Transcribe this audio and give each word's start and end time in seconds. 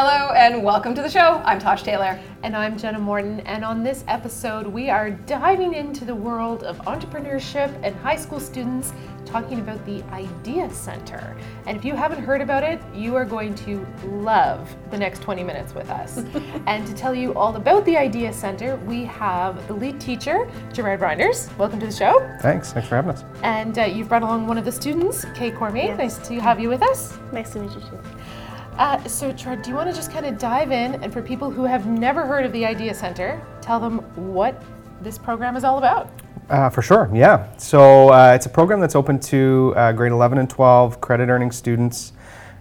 Hello 0.00 0.32
and 0.32 0.62
welcome 0.62 0.94
to 0.94 1.02
the 1.02 1.10
show. 1.10 1.42
I'm 1.44 1.58
Tosh 1.58 1.82
Taylor. 1.82 2.20
And 2.44 2.56
I'm 2.56 2.78
Jenna 2.78 3.00
Morton. 3.00 3.40
And 3.40 3.64
on 3.64 3.82
this 3.82 4.04
episode, 4.06 4.64
we 4.64 4.88
are 4.90 5.10
diving 5.10 5.74
into 5.74 6.04
the 6.04 6.14
world 6.14 6.62
of 6.62 6.78
entrepreneurship 6.82 7.76
and 7.82 7.96
high 7.96 8.14
school 8.14 8.38
students 8.38 8.92
talking 9.26 9.58
about 9.58 9.84
the 9.86 10.04
Idea 10.12 10.70
Center. 10.70 11.36
And 11.66 11.76
if 11.76 11.84
you 11.84 11.96
haven't 11.96 12.22
heard 12.22 12.40
about 12.40 12.62
it, 12.62 12.80
you 12.94 13.16
are 13.16 13.24
going 13.24 13.56
to 13.56 13.84
love 14.04 14.72
the 14.92 14.96
next 14.96 15.20
20 15.20 15.42
minutes 15.42 15.74
with 15.74 15.90
us. 15.90 16.18
and 16.68 16.86
to 16.86 16.94
tell 16.94 17.12
you 17.12 17.34
all 17.34 17.56
about 17.56 17.84
the 17.84 17.96
Idea 17.96 18.32
Center, 18.32 18.76
we 18.86 19.04
have 19.04 19.66
the 19.66 19.74
lead 19.74 20.00
teacher, 20.00 20.48
Gerard 20.72 21.00
Reinders. 21.00 21.54
Welcome 21.58 21.80
to 21.80 21.86
the 21.86 21.92
show. 21.92 22.20
Thanks. 22.40 22.72
Thanks 22.72 22.88
for 22.88 22.94
having 22.94 23.10
us. 23.10 23.24
And 23.42 23.76
uh, 23.76 23.82
you've 23.82 24.08
brought 24.08 24.22
along 24.22 24.46
one 24.46 24.58
of 24.58 24.64
the 24.64 24.70
students, 24.70 25.24
Kay 25.34 25.50
Cormier. 25.50 25.86
Yes. 25.86 25.98
Nice 25.98 26.28
to 26.28 26.40
have 26.40 26.60
you 26.60 26.68
with 26.68 26.82
us. 26.82 27.18
Nice 27.32 27.52
to 27.54 27.58
meet 27.58 27.72
you 27.72 27.80
too. 27.80 27.98
Uh, 28.78 29.02
so, 29.08 29.32
Gerard, 29.32 29.62
do 29.62 29.70
you 29.70 29.76
want 29.76 29.90
to 29.90 29.94
just 29.94 30.12
kind 30.12 30.24
of 30.24 30.38
dive 30.38 30.70
in 30.70 31.02
and 31.02 31.12
for 31.12 31.20
people 31.20 31.50
who 31.50 31.64
have 31.64 31.86
never 31.86 32.24
heard 32.24 32.46
of 32.46 32.52
the 32.52 32.64
Idea 32.64 32.94
Center, 32.94 33.44
tell 33.60 33.80
them 33.80 33.98
what 34.32 34.62
this 35.00 35.18
program 35.18 35.56
is 35.56 35.64
all 35.64 35.78
about? 35.78 36.08
Uh, 36.48 36.70
for 36.70 36.80
sure, 36.80 37.10
yeah. 37.12 37.52
So 37.56 38.10
uh, 38.10 38.34
it's 38.36 38.46
a 38.46 38.48
program 38.48 38.78
that's 38.78 38.94
open 38.94 39.18
to 39.18 39.74
uh, 39.76 39.90
grade 39.90 40.12
11 40.12 40.38
and 40.38 40.48
12 40.48 41.00
credit 41.00 41.28
earning 41.28 41.50
students 41.50 42.12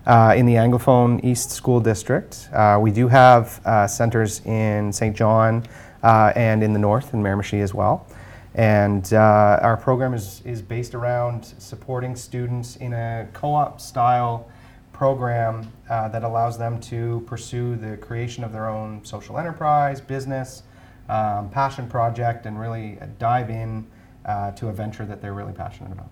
uh, 0.08 0.34
in 0.36 0.48
the 0.48 0.56
Anglophone 0.56 1.24
East 1.24 1.52
School 1.52 1.80
District. 1.80 2.50
Uh, 2.52 2.80
we 2.82 2.90
do 2.90 3.08
have 3.08 3.62
centers 3.88 4.44
in 4.48 4.92
Saint 4.92 5.16
John 5.16 5.64
and 6.02 6.64
in 6.64 6.74
the 6.74 6.80
north 6.80 7.14
in 7.14 7.22
Miramichi 7.22 7.62
as 7.62 7.76
well. 7.76 8.08
And 8.56 9.14
our 9.14 9.78
program 9.78 10.16
is, 10.16 10.42
is 10.46 10.64
based 10.64 10.96
around 10.96 11.46
supporting 11.60 12.16
students 12.16 12.76
in 12.78 12.94
a 12.94 13.28
co 13.34 13.54
op 13.54 13.80
style 13.80 14.50
program 14.98 15.72
uh, 15.92 16.08
that 16.10 16.24
allows 16.24 16.58
them 16.58 16.80
to 16.80 17.24
pursue 17.28 17.76
the 17.76 17.96
creation 17.98 18.44
of 18.44 18.52
their 18.52 18.68
own 18.68 19.06
social 19.06 19.38
enterprise, 19.38 20.02
business, 20.02 20.64
um, 21.08 21.52
passion 21.52 21.88
project, 21.88 22.48
and 22.48 22.60
really 22.60 22.98
dive 23.20 23.52
in 23.52 23.86
uh, 24.26 24.50
to 24.52 24.70
a 24.70 24.74
venture 24.74 25.06
that 25.06 25.22
they're 25.22 25.36
really 25.36 25.54
passionate 25.54 25.92
about. 25.92 26.10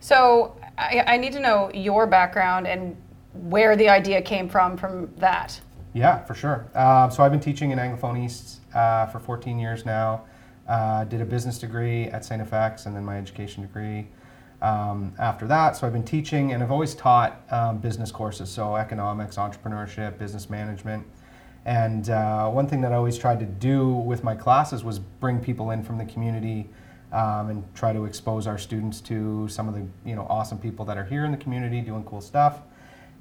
So 0.00 0.56
I, 0.78 1.04
I, 1.06 1.16
need 1.18 1.32
to 1.34 1.40
know 1.40 1.70
your 1.74 2.06
background 2.06 2.66
and 2.66 2.96
where 3.34 3.76
the 3.76 3.90
idea 3.90 4.22
came 4.22 4.48
from 4.48 4.76
from 4.78 5.12
that. 5.18 5.60
Yeah, 5.92 6.24
for 6.24 6.34
sure. 6.34 6.66
Uh, 6.74 7.10
so 7.10 7.22
I've 7.22 7.30
been 7.30 7.40
teaching 7.40 7.72
in 7.72 7.78
Anglophone 7.78 8.24
East 8.24 8.60
uh, 8.74 9.06
for 9.06 9.18
14 9.18 9.58
years 9.58 9.84
now. 9.84 10.24
Uh, 10.66 11.04
did 11.04 11.20
a 11.20 11.24
business 11.24 11.58
degree 11.58 12.04
at 12.04 12.24
St. 12.24 12.42
FX 12.42 12.86
and 12.86 12.96
then 12.96 13.04
my 13.04 13.18
education 13.18 13.62
degree 13.62 14.08
um, 14.62 15.14
after 15.18 15.46
that. 15.46 15.76
So 15.76 15.86
I've 15.86 15.92
been 15.92 16.04
teaching 16.04 16.52
and 16.52 16.62
I've 16.62 16.70
always 16.70 16.94
taught 16.94 17.42
um, 17.50 17.78
business 17.78 18.10
courses, 18.10 18.50
so 18.50 18.76
economics, 18.76 19.36
entrepreneurship, 19.36 20.18
business 20.18 20.48
management. 20.48 21.06
And 21.64 22.10
uh, 22.10 22.48
one 22.48 22.68
thing 22.68 22.80
that 22.82 22.92
I 22.92 22.96
always 22.96 23.18
tried 23.18 23.40
to 23.40 23.46
do 23.46 23.88
with 23.88 24.22
my 24.22 24.34
classes 24.34 24.84
was 24.84 24.98
bring 24.98 25.40
people 25.40 25.72
in 25.72 25.82
from 25.82 25.98
the 25.98 26.04
community 26.04 26.70
um, 27.12 27.50
and 27.50 27.74
try 27.74 27.92
to 27.92 28.04
expose 28.04 28.46
our 28.46 28.58
students 28.58 29.00
to 29.02 29.48
some 29.48 29.68
of 29.68 29.74
the 29.74 29.86
you 30.08 30.14
know 30.14 30.26
awesome 30.28 30.58
people 30.58 30.84
that 30.84 30.96
are 30.96 31.04
here 31.04 31.24
in 31.24 31.30
the 31.30 31.36
community 31.36 31.80
doing 31.80 32.04
cool 32.04 32.20
stuff. 32.20 32.60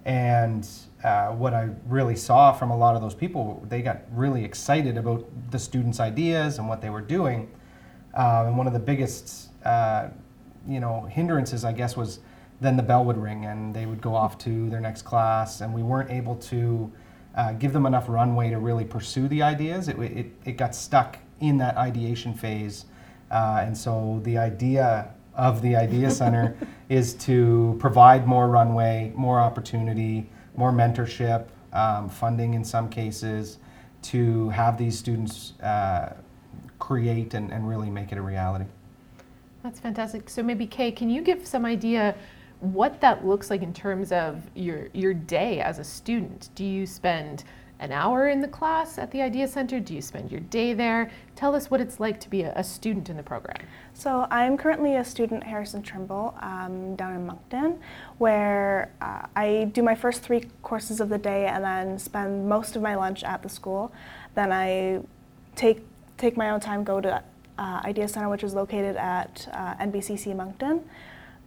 And 0.06 0.67
uh, 1.03 1.30
what 1.30 1.56
I 1.56 1.69
really 1.88 2.16
saw 2.16 2.53
from 2.53 2.69
a 2.69 2.78
lot 2.78 2.95
of 2.95 3.02
those 3.02 3.16
people, 3.16 3.66
they 3.67 3.81
got 3.81 4.02
really 4.11 4.45
excited 4.45 4.97
about 4.97 5.25
the 5.50 5.58
students' 5.58 6.00
ideas 6.00 6.59
and 6.59 6.69
what 6.69 6.81
they 6.81 6.91
were 6.91 7.02
doing. 7.02 7.50
Uh, 8.13 8.44
and 8.45 8.56
one 8.58 8.67
of 8.67 8.73
the 8.73 8.80
biggest 8.80 9.50
uh, 9.66 10.09
you 10.67 10.80
know 10.80 11.02
hindrances 11.02 11.63
I 11.63 11.71
guess 11.71 11.95
was 11.95 12.19
then 12.61 12.77
the 12.77 12.83
bell 12.83 13.03
would 13.05 13.17
ring 13.17 13.45
and 13.45 13.75
they 13.75 13.85
would 13.85 14.02
go 14.02 14.16
off 14.16 14.38
to 14.39 14.69
their 14.69 14.80
next 14.80 15.02
class 15.02 15.61
and 15.61 15.73
we 15.73 15.83
weren't 15.83 16.09
able 16.09 16.35
to 16.35 16.91
uh, 17.35 17.52
give 17.53 17.73
them 17.73 17.85
enough 17.85 18.07
runway 18.07 18.49
to 18.49 18.59
really 18.59 18.85
pursue 18.85 19.27
the 19.27 19.41
ideas. 19.41 19.88
It, 19.89 19.99
it, 19.99 20.31
it 20.45 20.52
got 20.53 20.73
stuck 20.73 21.17
in 21.41 21.57
that 21.57 21.75
ideation 21.75 22.33
phase. 22.33 22.85
Uh, 23.30 23.63
and 23.66 23.78
so 23.78 24.22
the 24.23 24.38
idea 24.38 25.09
of 25.34 25.62
the 25.62 25.75
Idea 25.75 26.09
Center 26.22 26.56
is 26.88 27.13
to 27.16 27.75
provide 27.79 28.25
more 28.25 28.47
runway, 28.47 29.11
more 29.16 29.40
opportunity, 29.40 30.29
more 30.56 30.72
mentorship, 30.72 31.47
um, 31.73 32.07
funding 32.07 32.53
in 32.53 32.63
some 32.63 32.88
cases, 32.90 33.57
to 34.01 34.50
have 34.50 34.78
these 34.78 34.97
students 34.97 35.59
uh, 35.61 36.13
create 36.79 37.34
and, 37.34 37.51
and 37.51 37.67
really 37.67 37.90
make 37.90 38.11
it 38.13 38.17
a 38.17 38.22
reality. 38.22 38.66
That's 39.66 39.80
fantastic. 39.80 40.30
So 40.30 40.44
maybe 40.44 40.68
Kay, 40.68 40.92
can 40.92 41.09
you 41.09 41.24
give 41.24 41.48
some 41.48 41.66
idea 41.66 42.14
what 42.59 43.02
that 43.02 43.26
looks 43.26 43.50
like 43.50 43.64
in 43.64 43.74
terms 43.74 44.12
of 44.12 44.44
your 44.53 44.90
your 44.94 45.16
day 45.16 45.59
as 45.59 45.80
a 45.80 45.84
student? 45.84 46.50
Do 46.53 46.64
you 46.64 46.86
spend 46.86 47.46
an 47.80 47.92
hour 47.92 48.28
in 48.28 48.42
the 48.42 48.48
class 48.48 49.00
at 49.00 49.09
the 49.09 49.24
Idea 49.24 49.48
Center? 49.48 49.80
Do 49.80 49.96
you 49.96 50.03
spend 50.03 50.31
your 50.31 50.42
day 50.42 50.74
there? 50.74 51.09
Tell 51.36 51.56
us 51.56 51.72
what 51.72 51.81
it's 51.81 52.00
like 52.00 52.20
to 52.20 52.30
be 52.30 52.44
a, 52.44 52.53
a 52.56 52.64
student 52.64 53.09
in 53.09 53.18
the 53.18 53.24
program. 53.24 53.58
So 53.96 54.28
I'm 54.30 54.56
currently 54.56 54.98
a 54.98 55.03
student 55.03 55.42
at 55.42 55.50
Harrison 55.50 55.82
Trimble 55.82 56.36
um, 56.42 56.96
down 56.96 57.16
in 57.16 57.26
Moncton, 57.26 57.80
where 58.20 58.92
uh, 59.02 59.26
I 59.36 59.72
do 59.74 59.82
my 59.82 59.96
first 59.96 60.22
three 60.22 60.46
courses 60.62 61.02
of 61.02 61.09
the 61.09 61.18
day 61.18 61.47
and 61.47 61.64
then 61.64 61.97
spend 61.97 62.47
most 62.47 62.76
of 62.76 62.84
my 62.84 62.94
lunch 62.94 63.24
at 63.24 63.42
the 63.42 63.50
school. 63.50 63.92
Then 64.36 64.52
I 64.52 65.02
take 65.56 65.82
take 66.18 66.38
my 66.38 66.52
own 66.52 66.59
time, 66.59 66.84
go 66.84 67.02
to 67.02 67.24
uh, 67.57 67.81
Idea 67.83 68.07
Center, 68.07 68.29
which 68.29 68.43
is 68.43 68.53
located 68.53 68.95
at 68.95 69.47
uh, 69.51 69.75
NBCC 69.75 70.35
Moncton. 70.35 70.81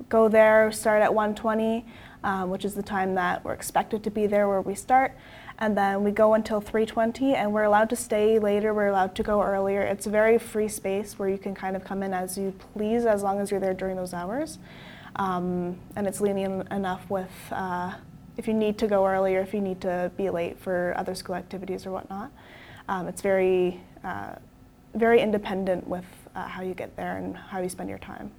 Go 0.08 0.28
there, 0.28 0.70
start 0.70 1.02
at 1.02 1.10
1:20, 1.10 1.84
um, 2.24 2.50
which 2.50 2.64
is 2.64 2.74
the 2.74 2.82
time 2.82 3.14
that 3.14 3.44
we're 3.44 3.52
expected 3.52 4.02
to 4.04 4.10
be 4.10 4.26
there 4.26 4.48
where 4.48 4.60
we 4.60 4.74
start, 4.74 5.12
and 5.58 5.76
then 5.76 6.04
we 6.04 6.10
go 6.10 6.34
until 6.34 6.60
3:20, 6.60 7.34
and 7.34 7.52
we're 7.52 7.64
allowed 7.64 7.90
to 7.90 7.96
stay 7.96 8.38
later. 8.38 8.72
We're 8.72 8.88
allowed 8.88 9.14
to 9.16 9.22
go 9.22 9.42
earlier. 9.42 9.82
It's 9.82 10.06
a 10.06 10.10
very 10.10 10.38
free 10.38 10.68
space 10.68 11.18
where 11.18 11.28
you 11.28 11.38
can 11.38 11.54
kind 11.54 11.74
of 11.74 11.84
come 11.84 12.02
in 12.02 12.14
as 12.14 12.38
you 12.38 12.54
please, 12.74 13.06
as 13.06 13.22
long 13.22 13.40
as 13.40 13.50
you're 13.50 13.60
there 13.60 13.74
during 13.74 13.96
those 13.96 14.14
hours, 14.14 14.58
um, 15.16 15.78
and 15.96 16.06
it's 16.06 16.20
lenient 16.20 16.70
enough 16.72 17.08
with. 17.10 17.32
Uh, 17.50 17.94
if 18.36 18.46
you 18.46 18.54
need 18.54 18.78
to 18.78 18.86
go 18.86 19.04
earlier, 19.04 19.40
if 19.40 19.52
you 19.52 19.60
need 19.60 19.80
to 19.80 20.12
be 20.16 20.30
late 20.30 20.60
for 20.60 20.94
other 20.96 21.12
school 21.12 21.34
activities 21.34 21.84
or 21.84 21.90
whatnot, 21.90 22.30
um, 22.88 23.08
it's 23.08 23.20
very 23.20 23.80
uh, 24.04 24.36
very 24.98 25.20
independent 25.20 25.86
with 25.86 26.04
uh, 26.34 26.46
how 26.46 26.62
you 26.62 26.74
get 26.74 26.96
there 26.96 27.16
and 27.16 27.36
how 27.36 27.60
you 27.60 27.68
spend 27.68 27.88
your 27.88 27.98
time. 27.98 28.30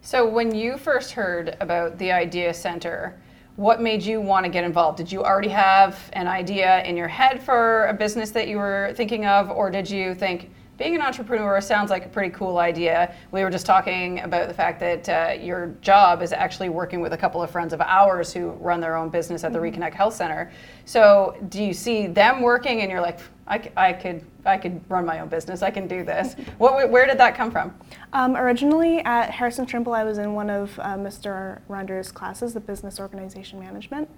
So, 0.00 0.28
when 0.28 0.54
you 0.54 0.76
first 0.78 1.12
heard 1.12 1.56
about 1.60 1.98
the 1.98 2.10
Idea 2.10 2.52
Center, 2.52 3.20
what 3.56 3.80
made 3.80 4.02
you 4.02 4.20
want 4.20 4.44
to 4.44 4.50
get 4.50 4.64
involved? 4.64 4.98
Did 4.98 5.12
you 5.12 5.22
already 5.22 5.50
have 5.50 6.10
an 6.14 6.26
idea 6.26 6.82
in 6.84 6.96
your 6.96 7.08
head 7.08 7.42
for 7.42 7.86
a 7.86 7.94
business 7.94 8.30
that 8.30 8.48
you 8.48 8.56
were 8.56 8.92
thinking 8.96 9.26
of, 9.26 9.50
or 9.50 9.70
did 9.70 9.88
you 9.88 10.14
think, 10.14 10.50
being 10.82 10.96
an 10.96 11.02
entrepreneur 11.02 11.60
sounds 11.60 11.90
like 11.90 12.04
a 12.04 12.08
pretty 12.08 12.30
cool 12.30 12.58
idea. 12.58 13.14
We 13.30 13.44
were 13.44 13.50
just 13.50 13.66
talking 13.66 14.18
about 14.18 14.48
the 14.48 14.54
fact 14.54 14.80
that 14.80 15.08
uh, 15.08 15.40
your 15.40 15.76
job 15.80 16.22
is 16.22 16.32
actually 16.32 16.70
working 16.70 17.00
with 17.00 17.12
a 17.12 17.16
couple 17.16 17.40
of 17.40 17.52
friends 17.52 17.72
of 17.72 17.80
ours 17.80 18.32
who 18.32 18.50
run 18.50 18.80
their 18.80 18.96
own 18.96 19.08
business 19.08 19.44
at 19.44 19.52
the 19.52 19.60
mm-hmm. 19.60 19.80
Reconnect 19.80 19.94
Health 19.94 20.14
Center. 20.14 20.50
So, 20.84 21.36
do 21.50 21.62
you 21.62 21.72
see 21.72 22.08
them 22.08 22.42
working 22.42 22.80
and 22.80 22.90
you're 22.90 23.00
like, 23.00 23.20
I, 23.46 23.70
I 23.76 23.92
could 23.92 24.24
I 24.44 24.56
could 24.56 24.80
run 24.88 25.06
my 25.06 25.20
own 25.20 25.28
business. 25.28 25.62
I 25.62 25.70
can 25.70 25.86
do 25.86 26.02
this. 26.02 26.34
what, 26.58 26.90
where 26.90 27.06
did 27.06 27.18
that 27.18 27.36
come 27.36 27.52
from? 27.52 27.72
Um, 28.12 28.36
originally 28.36 28.98
at 29.04 29.30
Harrison 29.30 29.66
Trimble, 29.66 29.94
I 29.94 30.02
was 30.02 30.18
in 30.18 30.34
one 30.34 30.50
of 30.50 30.76
uh, 30.80 30.96
Mr. 30.96 31.60
Reinders' 31.68 32.12
classes, 32.12 32.54
the 32.54 32.60
business 32.60 32.98
organization 32.98 33.60
management, 33.60 34.08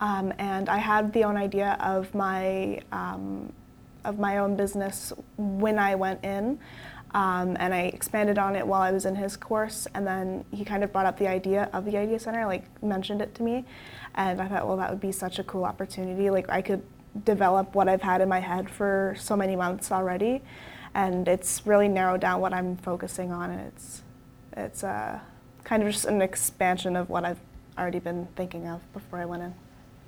um, 0.00 0.32
and 0.38 0.68
I 0.68 0.78
had 0.78 1.12
the 1.12 1.22
own 1.22 1.36
idea 1.36 1.76
of 1.78 2.12
my 2.12 2.80
um, 2.90 3.52
of 4.08 4.18
my 4.18 4.38
own 4.38 4.56
business 4.56 5.12
when 5.36 5.78
I 5.78 5.94
went 5.94 6.24
in. 6.24 6.58
Um, 7.14 7.56
and 7.58 7.72
I 7.72 7.82
expanded 7.82 8.36
on 8.38 8.54
it 8.54 8.66
while 8.66 8.82
I 8.82 8.92
was 8.92 9.06
in 9.06 9.14
his 9.14 9.34
course, 9.34 9.88
and 9.94 10.06
then 10.06 10.44
he 10.50 10.62
kind 10.62 10.84
of 10.84 10.92
brought 10.92 11.06
up 11.06 11.18
the 11.18 11.26
idea 11.26 11.70
of 11.72 11.86
the 11.86 11.96
Idea 11.96 12.18
Center, 12.18 12.44
like 12.44 12.64
mentioned 12.82 13.22
it 13.22 13.34
to 13.36 13.42
me, 13.42 13.64
and 14.14 14.42
I 14.42 14.46
thought, 14.46 14.66
well, 14.66 14.76
that 14.76 14.90
would 14.90 15.00
be 15.00 15.10
such 15.10 15.38
a 15.38 15.44
cool 15.44 15.64
opportunity. 15.64 16.28
Like 16.28 16.50
I 16.50 16.60
could 16.60 16.82
develop 17.24 17.74
what 17.74 17.88
I've 17.88 18.02
had 18.02 18.20
in 18.20 18.28
my 18.28 18.40
head 18.40 18.68
for 18.68 19.16
so 19.18 19.36
many 19.36 19.56
months 19.56 19.90
already, 19.90 20.42
and 20.94 21.26
it's 21.28 21.66
really 21.66 21.88
narrowed 21.88 22.20
down 22.20 22.42
what 22.42 22.52
I'm 22.52 22.76
focusing 22.76 23.32
on, 23.32 23.52
and 23.52 23.60
it's 23.68 24.02
it's 24.54 24.84
uh, 24.84 25.18
kind 25.64 25.82
of 25.82 25.90
just 25.90 26.04
an 26.04 26.20
expansion 26.20 26.94
of 26.94 27.08
what 27.08 27.24
I've 27.24 27.40
already 27.78 28.00
been 28.00 28.28
thinking 28.36 28.66
of 28.66 28.80
before 28.92 29.18
I 29.18 29.24
went 29.24 29.44
in. 29.44 29.54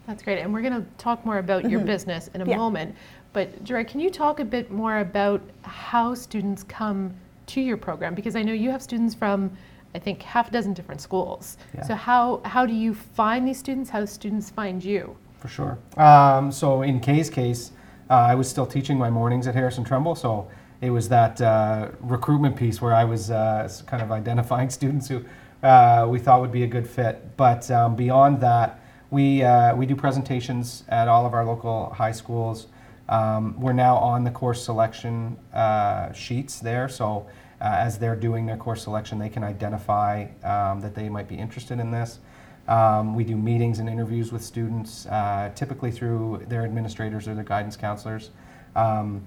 That's 0.07 0.23
great, 0.23 0.39
and 0.39 0.53
we're 0.53 0.63
going 0.63 0.85
to 0.85 0.87
talk 0.99 1.25
more 1.25 1.39
about 1.39 1.71
your 1.71 1.81
mm-hmm. 1.81 1.87
business 1.87 2.29
in 2.35 2.43
a 2.43 2.47
yeah. 2.47 2.57
moment. 2.57 2.95
But 3.33 3.63
Gerard, 3.63 3.89
can 3.89 4.01
you 4.01 4.11
talk 4.11 4.41
a 4.41 4.45
bit 4.45 4.71
more 4.71 4.99
about 4.99 5.41
how 5.63 6.15
students 6.15 6.63
come 6.65 7.15
to 7.47 7.61
your 7.61 7.77
program? 7.77 8.15
Because 8.15 8.35
I 8.35 8.43
know 8.43 8.53
you 8.53 8.71
have 8.71 8.83
students 8.83 9.15
from, 9.15 9.51
I 9.95 9.99
think, 9.99 10.23
half 10.23 10.49
a 10.49 10.51
dozen 10.51 10.75
different 10.75 11.01
schools. 11.01 11.57
Yeah. 11.75 11.85
So 11.85 11.95
how 11.95 12.41
how 12.45 12.67
do 12.67 12.75
you 12.75 12.95
find 12.95 13.47
these 13.47 13.59
students? 13.59 13.91
How 13.91 14.01
do 14.01 14.07
students 14.07 14.51
find 14.51 14.83
you? 14.83 15.17
For 15.39 15.49
sure. 15.49 15.79
Um, 15.97 16.51
so 16.53 16.83
in 16.83 17.01
Kay's 17.01 17.31
case, 17.31 17.73
uh, 18.11 18.15
I 18.15 18.35
was 18.35 18.49
still 18.49 18.67
teaching 18.67 18.99
my 18.99 19.11
mornings 19.11 19.47
at 19.47 19.55
Harrison 19.55 19.85
Trimble, 19.85 20.17
so 20.17 20.49
it 20.81 20.91
was 20.91 21.09
that 21.11 21.41
uh, 21.41 21.89
recruitment 22.01 22.57
piece 22.57 22.81
where 22.81 22.95
I 22.95 23.05
was 23.05 23.31
uh, 23.31 23.71
kind 23.87 24.03
of 24.03 24.11
identifying 24.11 24.71
students 24.79 25.09
who 25.09 25.25
uh, 25.63 26.07
we 26.09 26.19
thought 26.19 26.41
would 26.41 26.53
be 26.53 26.65
a 26.65 26.67
good 26.67 26.89
fit. 26.89 27.37
But 27.37 27.71
um, 27.71 27.95
beyond 27.95 28.41
that, 28.41 28.81
we, 29.11 29.43
uh, 29.43 29.75
we 29.77 29.87
do 29.87 29.95
presentations 29.95 30.85
at 30.89 31.09
all 31.09 31.27
of 31.27 31.35
our 31.35 31.45
local 31.45 31.91
high 31.91 32.13
schools. 32.13 32.67
Um, 33.11 33.61
we're 33.61 33.73
now 33.73 33.97
on 33.97 34.23
the 34.23 34.31
course 34.31 34.65
selection 34.65 35.37
uh, 35.53 36.13
sheets 36.13 36.61
there, 36.61 36.89
so 36.89 37.27
uh, 37.61 37.65
as 37.65 37.99
they're 37.99 38.17
doing 38.17 38.47
their 38.47 38.57
course 38.57 38.85
selection, 38.85 39.19
they 39.19 39.29
can 39.29 39.43
identify 39.43 40.27
um, 40.45 40.81
that 40.81 40.95
they 40.95 41.09
might 41.09 41.29
be 41.29 41.35
interested 41.35 41.81
in 41.81 41.91
this. 41.91 42.21
Um, 42.69 43.17
we 43.17 43.25
do 43.25 43.37
meetings 43.37 43.81
and 43.81 43.89
interviews 43.89 44.31
with 44.31 44.45
students, 44.45 45.07
uh, 45.07 45.51
typically 45.57 45.91
through 45.91 46.45
their 46.49 46.65
administrators 46.65 47.27
or 47.27 47.35
their 47.35 47.45
guidance 47.45 47.77
counselors. 47.77 48.31
Um, 48.77 49.27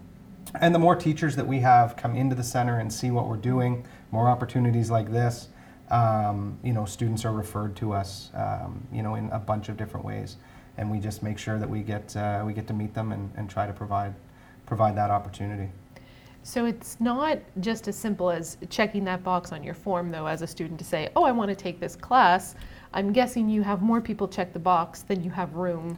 and 0.62 0.74
the 0.74 0.80
more 0.80 0.96
teachers 0.96 1.36
that 1.36 1.46
we 1.46 1.60
have 1.60 1.98
come 1.98 2.16
into 2.16 2.36
the 2.36 2.44
center 2.44 2.80
and 2.80 2.92
see 2.92 3.12
what 3.12 3.28
we're 3.28 3.36
doing, 3.36 3.86
more 4.12 4.30
opportunities 4.30 4.90
like 4.90 5.12
this, 5.12 5.50
um, 5.90 6.58
you 6.64 6.72
know, 6.72 6.86
students 6.86 7.26
are 7.26 7.34
referred 7.34 7.76
to 7.78 7.92
us, 7.92 8.32
um, 8.34 8.88
you 8.94 9.04
know, 9.04 9.16
in 9.16 9.30
a 9.32 9.40
bunch 9.40 9.68
of 9.68 9.76
different 9.76 10.06
ways, 10.06 10.38
and 10.78 10.90
we 10.90 11.00
just 11.00 11.24
make 11.24 11.38
sure 11.38 11.60
that 11.60 11.70
we 11.70 11.82
get 11.82 12.16
uh, 12.16 12.44
we 12.46 12.54
get 12.54 12.68
to 12.68 12.74
meet 12.74 12.94
them 12.94 13.12
and, 13.12 13.32
and 13.36 13.50
try 13.50 13.68
to 13.68 13.74
provide 13.74 14.14
provide 14.66 14.96
that 14.96 15.10
opportunity. 15.10 15.70
So 16.46 16.66
it's 16.66 17.00
not 17.00 17.40
just 17.62 17.88
as 17.88 17.96
simple 17.96 18.30
as 18.30 18.58
checking 18.70 19.06
that 19.06 19.24
box 19.24 19.54
on 19.54 19.64
your 19.64 19.74
form, 19.74 20.12
though, 20.12 20.26
as 20.26 20.42
a 20.42 20.48
student 20.48 20.78
to 20.80 20.86
say, 20.86 21.10
"Oh, 21.16 21.24
I 21.24 21.32
want 21.32 21.50
to 21.50 21.56
take 21.56 21.80
this 21.80 21.96
class." 21.96 22.56
I'm 22.94 23.12
guessing 23.12 23.50
you 23.50 23.64
have 23.64 23.82
more 23.82 24.02
people 24.02 24.28
check 24.28 24.54
the 24.54 24.60
box 24.60 25.02
than 25.02 25.24
you 25.24 25.32
have 25.32 25.56
room 25.56 25.98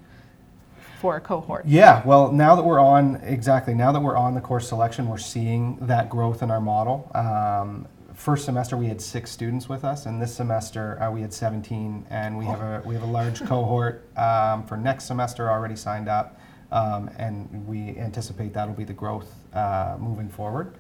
for 1.00 1.18
a 1.18 1.22
cohort. 1.22 1.66
Yeah, 1.66 2.02
well, 2.06 2.32
now 2.32 2.56
that 2.56 2.64
we're 2.64 2.80
on 2.80 3.16
exactly 3.18 3.74
now 3.74 3.92
that 3.92 4.00
we're 4.00 4.16
on 4.18 4.34
the 4.34 4.42
course 4.42 4.70
selection, 4.70 5.08
we're 5.08 5.18
seeing 5.18 5.78
that 5.82 6.10
growth 6.10 6.42
in 6.42 6.52
our 6.52 6.62
model. 6.62 7.12
Um, 7.14 7.88
first 8.16 8.46
semester 8.46 8.78
we 8.78 8.88
had 8.88 9.02
six 9.02 9.30
students 9.30 9.70
with 9.70 9.84
us, 9.84 10.06
and 10.06 10.22
this 10.22 10.34
semester 10.34 11.02
uh, 11.02 11.12
we 11.12 11.22
had 11.22 11.34
17, 11.34 12.08
and 12.10 12.38
we 12.38 12.46
have 12.46 12.62
a 12.62 12.82
we 12.86 12.94
have 12.96 13.04
a 13.04 13.08
large 13.08 13.44
cohort 13.46 14.06
um, 14.18 14.66
for 14.66 14.78
next 14.78 15.06
semester 15.06 15.50
already 15.50 15.76
signed 15.76 16.08
up, 16.08 16.40
um, 16.72 17.10
and 17.18 17.68
we 17.68 17.98
anticipate 17.98 18.54
that'll 18.54 18.74
be 18.74 18.84
the 18.84 18.94
growth 18.94 19.34
uh, 19.54 19.98
moving 20.00 20.30
forward. 20.30 20.74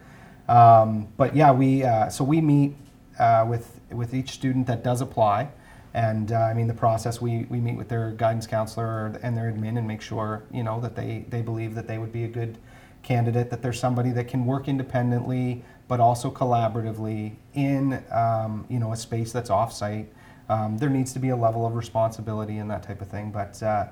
Um, 0.48 1.08
but 1.18 1.36
yeah, 1.36 1.52
we 1.52 1.84
uh, 1.84 2.10
so 2.10 2.24
we 2.24 2.42
meet 2.42 2.76
uh, 3.20 3.46
with 3.48 3.80
with 3.92 4.14
each 4.14 4.32
student 4.32 4.68
that 4.68 4.84
does 4.84 5.02
apply. 5.02 5.50
And 5.94 6.34
uh, 6.34 6.40
I 6.40 6.54
mean, 6.54 6.68
the 6.68 6.74
process, 6.74 7.22
we, 7.22 7.46
we 7.50 7.62
meet 7.62 7.78
with 7.78 7.88
their 7.88 8.12
guidance 8.12 8.46
counselor 8.46 9.18
and 9.24 9.38
their 9.38 9.50
admin 9.50 9.78
and 9.78 9.88
make 9.88 10.02
sure, 10.02 10.44
you 10.52 10.62
know, 10.62 10.82
that 10.82 10.94
they, 10.94 11.24
they 11.30 11.42
believe 11.42 11.74
that 11.76 11.88
they 11.88 12.00
would 12.00 12.12
be 12.12 12.26
a 12.26 12.28
good 12.28 12.58
candidate, 13.02 13.50
that 13.50 13.62
there's 13.62 13.80
somebody 13.80 14.12
that 14.12 14.28
can 14.28 14.46
work 14.46 14.68
independently, 14.68 15.64
but 15.88 16.00
also 16.00 16.32
collaboratively 16.32 17.36
in, 17.54 18.04
um, 18.12 18.66
you 18.70 18.80
know, 18.80 18.92
a 18.92 18.98
space 18.98 19.32
that's 19.32 19.50
offsite. 19.50 20.08
Um, 20.50 20.78
there 20.78 20.90
needs 20.90 21.14
to 21.14 21.20
be 21.20 21.30
a 21.30 21.36
level 21.36 21.66
of 21.66 21.76
responsibility 21.76 22.58
and 22.58 22.70
that 22.70 22.84
type 22.84 23.02
of 23.02 23.08
thing. 23.08 23.32
But 23.32 23.62
uh, 23.62 23.88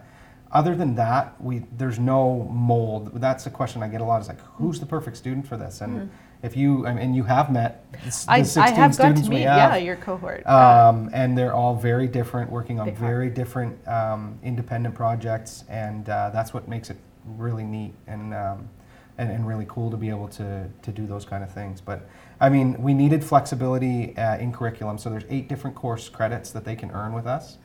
other 0.52 0.76
than 0.76 0.96
that, 0.96 1.40
we 1.42 1.64
there's 1.78 2.00
no 2.00 2.44
mold. 2.52 3.20
That's 3.20 3.46
a 3.48 3.50
question 3.50 3.82
I 3.82 3.88
get 3.88 4.02
a 4.02 4.04
lot. 4.04 4.22
Is 4.22 4.28
like, 4.28 4.42
who's 4.42 4.80
the 4.80 4.86
perfect 4.86 5.18
student 5.18 5.48
for 5.48 5.58
this? 5.58 5.82
And 5.82 6.12
if 6.44 6.58
you 6.58 6.86
I 6.86 6.94
mean, 6.94 7.04
and 7.04 7.16
you 7.16 7.24
have 7.24 7.52
met 7.52 7.92
the 7.92 8.26
I, 8.28 8.44
16 8.44 8.64
I 8.64 8.70
have 8.70 8.92
got 8.92 8.94
students 8.94 9.22
to 9.24 9.30
we 9.30 9.36
meet, 9.38 9.44
have. 9.44 9.72
yeah, 9.72 9.78
your 9.78 9.96
cohort. 9.96 10.46
Um, 10.46 11.10
and 11.14 11.38
they're 11.38 11.54
all 11.54 11.76
very 11.76 12.08
different, 12.08 12.52
working 12.52 12.80
on 12.80 12.90
are. 12.90 12.92
very 12.92 13.30
different 13.30 13.88
um, 13.88 14.38
independent 14.44 14.94
projects, 14.94 15.64
and 15.70 16.08
uh, 16.10 16.30
that's 16.32 16.54
what 16.54 16.68
makes 16.68 16.90
it 16.90 16.98
really 17.26 17.64
neat 17.64 17.94
and, 18.08 18.34
um, 18.34 18.70
and 19.18 19.30
and 19.32 19.48
really 19.48 19.66
cool 19.68 19.92
to 19.92 19.98
be 19.98 20.10
able 20.10 20.28
to 20.28 20.70
to 20.82 20.92
do 20.92 21.06
those 21.06 21.26
kind 21.26 21.44
of 21.44 21.52
things. 21.54 21.82
But 21.82 22.08
I 22.40 22.50
mean, 22.50 22.82
we 22.82 22.94
needed 22.94 23.24
flexibility 23.24 24.16
uh, 24.18 24.38
in 24.38 24.52
curriculum, 24.52 24.98
so 24.98 25.10
there's 25.10 25.26
eight 25.30 25.48
different 25.48 25.76
course 25.76 26.10
credits 26.10 26.52
that 26.52 26.66
they 26.66 26.76
can 26.76 26.92
earn 26.92 27.14
with 27.14 27.28
us. 27.28 27.58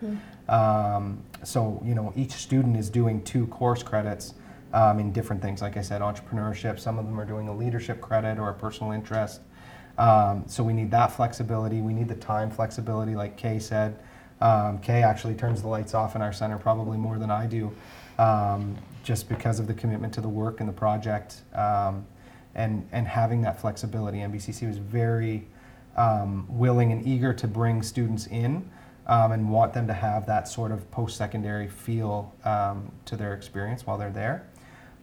Um, 0.49 1.23
so 1.43 1.83
you 1.85 1.95
know, 1.95 2.13
each 2.17 2.33
student 2.33 2.77
is 2.77 2.91
doing 2.91 3.23
two 3.23 3.47
course 3.49 3.83
credits. 3.83 4.35
Um, 4.71 4.99
in 4.99 5.13
different 5.13 5.41
things, 5.41 5.63
like 5.63 5.79
I 5.79 5.81
said, 5.81 6.03
entrepreneurship. 6.03 6.79
Some 6.79 6.99
of 6.99 7.07
them 7.07 7.19
are 7.19 7.25
doing 7.25 7.49
a 7.49 7.57
leadership 7.57 8.03
credit 8.03 8.39
or 8.39 8.51
a 8.51 8.53
personal 8.53 8.93
interest. 8.93 9.41
Um, 9.97 10.45
so 10.47 10.63
we 10.63 10.75
need 10.75 10.91
that 10.91 11.11
flexibility. 11.11 11.81
We 11.81 11.95
need 11.95 12.09
the 12.09 12.15
time 12.15 12.51
flexibility, 12.51 13.17
like 13.17 13.39
Kay 13.39 13.59
said. 13.59 13.99
Um, 14.41 14.79
Kay 14.79 15.03
actually 15.03 15.35
turns 15.35 15.63
the 15.63 15.69
lights 15.69 15.95
off 15.95 16.15
in 16.15 16.23
our 16.23 16.33
center 16.33 16.59
probably 16.59 16.97
more 16.97 17.19
than 17.19 17.31
I 17.31 17.47
do, 17.47 17.75
um, 18.19 18.77
just 19.09 19.27
because 19.27 19.59
of 19.59 19.67
the 19.67 19.73
commitment 19.73 20.13
to 20.13 20.21
the 20.21 20.29
work 20.29 20.61
and 20.61 20.69
the 20.69 20.73
project, 20.73 21.41
um, 21.55 22.07
and 22.55 22.87
and 22.93 23.09
having 23.09 23.41
that 23.41 23.59
flexibility. 23.59 24.19
NBCC 24.19 24.69
was 24.69 24.77
very 24.77 25.47
um, 25.97 26.47
willing 26.51 26.93
and 26.93 27.07
eager 27.07 27.33
to 27.33 27.49
bring 27.49 27.83
students 27.83 28.27
in. 28.27 28.71
Um, 29.07 29.33
and 29.33 29.51
want 29.51 29.73
them 29.73 29.87
to 29.87 29.95
have 29.95 30.27
that 30.27 30.49
sort 30.49 30.71
of 30.71 30.91
post-secondary 30.91 31.67
feel 31.67 32.31
um, 32.45 32.93
to 33.07 33.17
their 33.17 33.33
experience 33.33 33.87
while 33.87 33.97
they're 33.97 34.11
there. 34.11 34.47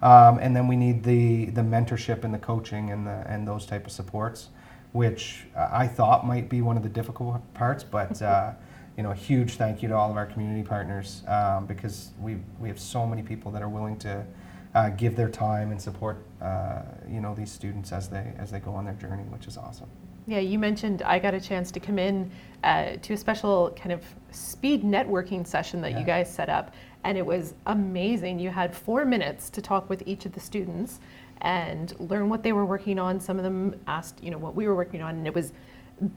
Um, 0.03 0.37
and 0.37 0.55
then 0.55 0.67
we 0.67 0.75
need 0.75 1.03
the, 1.03 1.45
the 1.45 1.63
mentorship 1.63 2.23
and 2.23 2.31
the 2.31 2.37
coaching 2.37 2.91
and, 2.91 3.07
the, 3.07 3.25
and 3.27 3.47
those 3.47 3.65
type 3.65 3.87
of 3.87 3.91
supports, 3.91 4.49
which 4.91 5.47
I 5.57 5.87
thought 5.87 6.23
might 6.23 6.49
be 6.49 6.61
one 6.61 6.77
of 6.77 6.83
the 6.83 6.89
difficult 6.89 7.41
parts. 7.55 7.83
But 7.83 8.21
uh, 8.31 8.51
you 8.97 9.03
know, 9.03 9.12
a 9.12 9.15
huge 9.15 9.56
thank 9.56 9.81
you 9.83 9.89
to 9.89 9.95
all 9.95 10.09
of 10.09 10.18
our 10.18 10.25
community 10.25 10.63
partners 10.63 11.24
um, 11.27 11.65
because 11.65 12.12
we, 12.19 12.38
we 12.59 12.69
have 12.69 12.80
so 12.80 13.06
many 13.06 13.21
people 13.21 13.51
that 13.51 13.62
are 13.62 13.69
willing 13.69 13.97
to 14.00 14.25
uh, 14.74 14.89
give 14.89 15.15
their 15.15 15.30
time 15.30 15.71
and 15.71 15.81
support 15.81 16.18
uh, 16.42 16.81
you 17.09 17.21
know 17.21 17.33
these 17.33 17.51
students 17.51 17.92
as 17.94 18.09
they 18.09 18.33
as 18.38 18.51
they 18.51 18.59
go 18.59 18.74
on 18.74 18.83
their 18.86 18.94
journey, 18.95 19.24
which 19.24 19.47
is 19.47 19.57
awesome. 19.57 19.88
Yeah, 20.27 20.39
you 20.39 20.59
mentioned 20.59 21.01
I 21.03 21.19
got 21.19 21.33
a 21.33 21.39
chance 21.39 21.71
to 21.71 21.80
come 21.80 21.97
in 22.00 22.30
uh, 22.63 22.97
to 23.01 23.13
a 23.13 23.18
special 23.18 23.71
kind 23.77 23.92
of 23.94 24.03
speed 24.31 24.83
networking 24.83 25.45
session 25.48 25.81
that 25.81 25.91
Yeah. 25.91 26.00
you 26.00 26.06
guys 26.06 26.33
set 26.33 26.50
up, 26.50 26.74
and 27.06 27.18
it 27.18 27.25
was 27.25 27.53
amazing. 27.68 28.39
You 28.39 28.50
had 28.50 28.75
four 28.75 29.06
minutes 29.06 29.50
to 29.51 29.62
talk 29.62 29.89
with 29.89 30.03
each 30.06 30.25
of 30.25 30.33
the 30.33 30.41
students 30.41 31.00
and 31.41 31.98
learn 32.00 32.27
what 32.27 32.44
they 32.44 32.51
were 32.51 32.65
working 32.65 33.00
on. 33.00 33.19
Some 33.19 33.38
of 33.38 33.44
them 33.44 33.80
asked, 33.88 34.21
you 34.24 34.31
know, 34.31 34.38
what 34.38 34.56
we 34.56 34.68
were 34.68 34.75
working 34.75 35.01
on, 35.01 35.15
and 35.15 35.27
it 35.27 35.33
was 35.33 35.53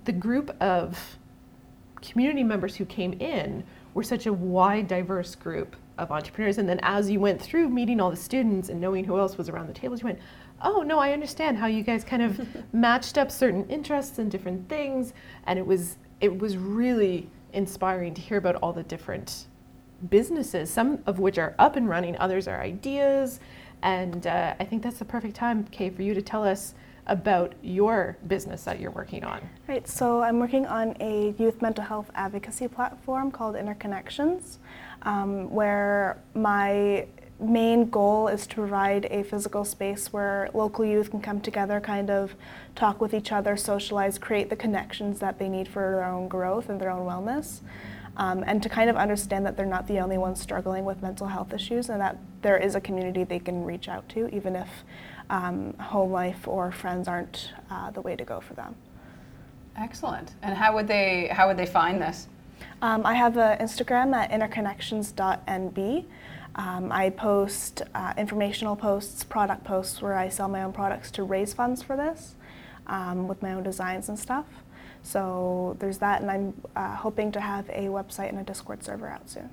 the 0.05 0.13
group 0.13 0.51
of 0.61 1.18
community 2.01 2.43
members 2.43 2.77
who 2.77 2.85
came 2.85 3.13
in 3.15 3.65
were 3.95 4.03
such 4.03 4.27
a 4.27 4.33
wide, 4.33 4.89
diverse 4.89 5.35
group 5.35 5.77
of 5.99 6.11
entrepreneurs. 6.11 6.59
And 6.59 6.69
then 6.69 6.81
as 6.83 7.11
you 7.11 7.21
went 7.21 7.41
through 7.41 7.69
meeting 7.69 8.01
all 8.01 8.11
the 8.11 8.17
students 8.17 8.69
and 8.69 8.81
knowing 8.81 9.05
who 9.05 9.19
else 9.19 9.37
was 9.37 9.49
around 9.49 9.67
the 9.67 9.73
tables, 9.73 10.01
you 10.01 10.07
went, 10.07 10.21
oh 10.63 10.83
no, 10.83 10.99
I 10.99 11.13
understand 11.13 11.59
how 11.59 11.67
you 11.67 11.83
guys 11.83 12.05
kind 12.05 12.23
of 12.23 12.41
matched 12.73 13.19
up 13.19 13.31
certain 13.31 13.67
interests 13.69 14.19
and 14.19 14.31
different 14.31 14.69
things. 14.69 15.13
And 15.47 15.59
it 15.59 15.67
was 15.67 15.97
it 16.21 16.37
was 16.37 16.57
really 16.57 17.31
inspiring 17.53 18.13
to 18.15 18.21
hear 18.21 18.39
about 18.39 18.57
all 18.57 18.73
the 18.73 18.83
different 18.83 19.47
businesses, 20.11 20.71
some 20.71 21.03
of 21.07 21.19
which 21.19 21.39
are 21.39 21.55
up 21.59 21.77
and 21.77 21.89
running, 21.89 22.17
others 22.19 22.49
are 22.49 22.61
ideas. 22.61 23.41
And 23.83 24.27
uh, 24.27 24.55
I 24.59 24.65
think 24.65 24.83
that's 24.83 24.99
the 24.99 25.05
perfect 25.05 25.37
time, 25.37 25.65
Kay, 25.65 25.91
for 25.91 26.03
you 26.03 26.15
to 26.15 26.23
tell 26.23 26.45
us 26.45 26.75
about 27.09 27.55
your 27.63 28.17
business 28.27 28.65
that 28.65 28.81
you're 28.81 28.91
working 28.91 29.25
on. 29.25 29.41
Right, 29.67 29.89
so 29.89 30.23
I'm 30.23 30.39
working 30.39 30.67
on 30.67 30.95
a 31.01 31.35
youth 31.39 31.63
mental 31.63 31.85
health 31.85 32.11
advocacy 32.15 32.69
platform 32.69 33.31
called 33.31 33.55
Interconnections, 33.55 34.59
um, 35.03 35.51
where 35.51 36.19
my 36.35 37.07
main 37.41 37.89
goal 37.89 38.29
is 38.29 38.47
to 38.49 38.57
provide 38.57 39.07
a 39.11 39.23
physical 39.23 39.65
space 39.65 40.13
where 40.13 40.51
local 40.55 40.85
youth 40.85 41.11
can 41.11 41.21
come 41.21 41.41
together, 41.41 41.81
kind 41.81 42.11
of 42.11 42.35
talk 42.75 43.01
with 43.01 43.15
each 43.15 43.31
other, 43.33 43.57
socialize, 43.57 44.19
create 44.19 44.51
the 44.51 44.57
connections 44.57 45.21
that 45.21 45.39
they 45.39 45.49
need 45.49 45.69
for 45.69 45.93
their 45.93 46.05
own 46.05 46.29
growth 46.29 46.69
and 46.69 46.81
their 46.81 46.91
own 46.91 47.07
wellness. 47.07 47.61
Um, 48.17 48.43
and 48.45 48.61
to 48.65 48.69
kind 48.69 48.91
of 48.91 48.97
understand 48.97 49.47
that 49.47 49.57
they're 49.57 49.65
not 49.65 49.87
the 49.87 50.01
only 50.01 50.19
ones 50.19 50.41
struggling 50.41 50.85
with 50.85 51.01
mental 51.01 51.29
health 51.29 51.55
issues 51.55 51.89
and 51.89 52.01
that 52.01 52.19
there 52.43 52.57
is 52.57 52.75
a 52.75 52.81
community 52.81 53.23
they 53.23 53.39
can 53.39 53.65
reach 53.65 53.89
out 53.89 54.09
to, 54.11 54.29
even 54.35 54.57
if 54.57 54.69
um, 55.31 55.75
home 55.75 56.11
life 56.13 56.47
or 56.49 56.73
friends 56.73 57.09
aren't 57.09 57.53
uh, 57.71 57.91
the 57.91 58.01
way 58.01 58.17
to 58.17 58.25
go 58.25 58.41
for 58.41 58.55
them. 58.55 58.75
Excellent. 59.77 60.35
And 60.43 60.57
how 60.57 60.75
would 60.75 60.89
they 60.89 61.29
how 61.31 61.47
would 61.49 61.57
they 61.57 61.67
find 61.67 62.01
this? 62.01 62.29
Um, 62.83 63.07
I 63.07 63.15
have 63.15 63.37
an 63.37 63.59
Instagram 63.59 64.15
at 64.15 64.31
interconnections.nb. 64.31 66.05
Um, 66.57 66.91
I 66.91 67.11
post 67.11 67.83
uh, 67.95 68.15
informational 68.17 68.75
posts, 68.75 69.23
product 69.23 69.63
posts 69.65 70.03
where 70.03 70.15
I 70.15 70.29
sell 70.29 70.49
my 70.49 70.65
own 70.65 70.73
products 70.73 71.11
to 71.13 71.23
raise 71.23 71.55
funds 71.55 71.83
for 71.83 71.97
this 71.97 72.35
um, 72.89 73.29
with 73.29 73.43
my 73.43 73.53
own 73.53 73.63
designs 73.63 74.09
and 74.09 74.19
stuff. 74.19 74.47
So 75.03 75.77
there's 75.79 75.99
that, 75.99 76.21
and 76.21 76.31
I'm 76.31 76.55
uh, 76.75 76.97
hoping 76.97 77.31
to 77.33 77.41
have 77.41 77.69
a 77.69 77.87
website 77.87 78.31
and 78.31 78.41
a 78.41 78.43
Discord 78.43 78.83
server 78.83 79.09
out 79.09 79.31
soon. 79.31 79.49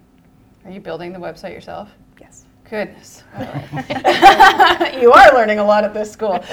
Are 0.65 0.71
you 0.71 0.79
building 0.79 1.13
the 1.13 1.19
website 1.19 1.53
yourself? 1.53 1.91
Yes. 2.19 2.45
Goodness. 2.69 3.23
Right. 3.37 4.97
you 5.01 5.11
are 5.11 5.33
learning 5.35 5.59
a 5.59 5.63
lot 5.63 5.83
at 5.83 5.93
this 5.93 6.11
school. 6.11 6.39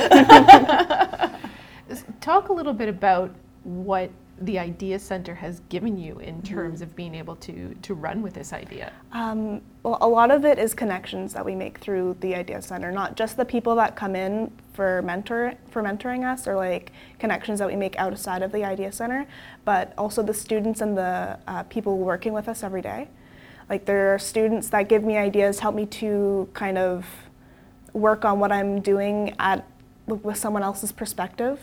Talk 2.20 2.48
a 2.48 2.52
little 2.52 2.72
bit 2.74 2.88
about 2.88 3.34
what 3.64 4.10
the 4.40 4.58
Idea 4.58 4.98
Center 4.98 5.34
has 5.34 5.60
given 5.68 5.96
you 5.96 6.18
in 6.18 6.32
Mm-hmm. 6.36 6.54
terms 6.54 6.82
of 6.82 6.96
being 6.96 7.14
able 7.14 7.36
to, 7.36 7.74
to 7.82 7.94
run 7.94 8.22
with 8.22 8.34
this 8.34 8.52
idea. 8.52 8.92
Um, 9.12 9.60
well, 9.84 9.98
a 10.00 10.08
lot 10.08 10.30
of 10.30 10.44
it 10.44 10.58
is 10.58 10.74
connections 10.74 11.32
that 11.34 11.44
we 11.44 11.54
make 11.54 11.78
through 11.78 12.16
the 12.20 12.34
Idea 12.34 12.60
Center, 12.62 12.90
not 12.90 13.16
just 13.16 13.36
the 13.36 13.44
people 13.44 13.74
that 13.76 13.94
come 13.96 14.16
in 14.16 14.50
for 14.72 15.02
mentor 15.02 15.54
for 15.70 15.82
mentoring 15.82 16.24
us, 16.30 16.46
or 16.48 16.56
like 16.56 16.92
connections 17.18 17.58
that 17.60 17.68
we 17.68 17.76
make 17.76 17.96
outside 17.98 18.42
of 18.42 18.50
the 18.52 18.64
Idea 18.64 18.90
Center, 18.92 19.26
but 19.64 19.92
also 19.96 20.22
the 20.22 20.34
students 20.34 20.80
and 20.80 20.96
the 20.96 21.38
uh, 21.46 21.62
people 21.64 21.98
working 21.98 22.32
with 22.32 22.48
us 22.48 22.62
every 22.64 22.82
day. 22.82 23.08
Like 23.72 23.86
there 23.86 24.14
are 24.14 24.18
students 24.18 24.68
that 24.68 24.90
give 24.90 25.02
me 25.02 25.16
ideas, 25.16 25.60
help 25.60 25.74
me 25.74 25.86
to 25.86 26.46
kind 26.52 26.76
of 26.76 27.06
work 27.94 28.22
on 28.22 28.38
what 28.38 28.52
I'm 28.52 28.82
doing 28.82 29.34
at 29.38 29.66
with 30.06 30.36
someone 30.36 30.62
else's 30.62 30.92
perspective. 30.92 31.58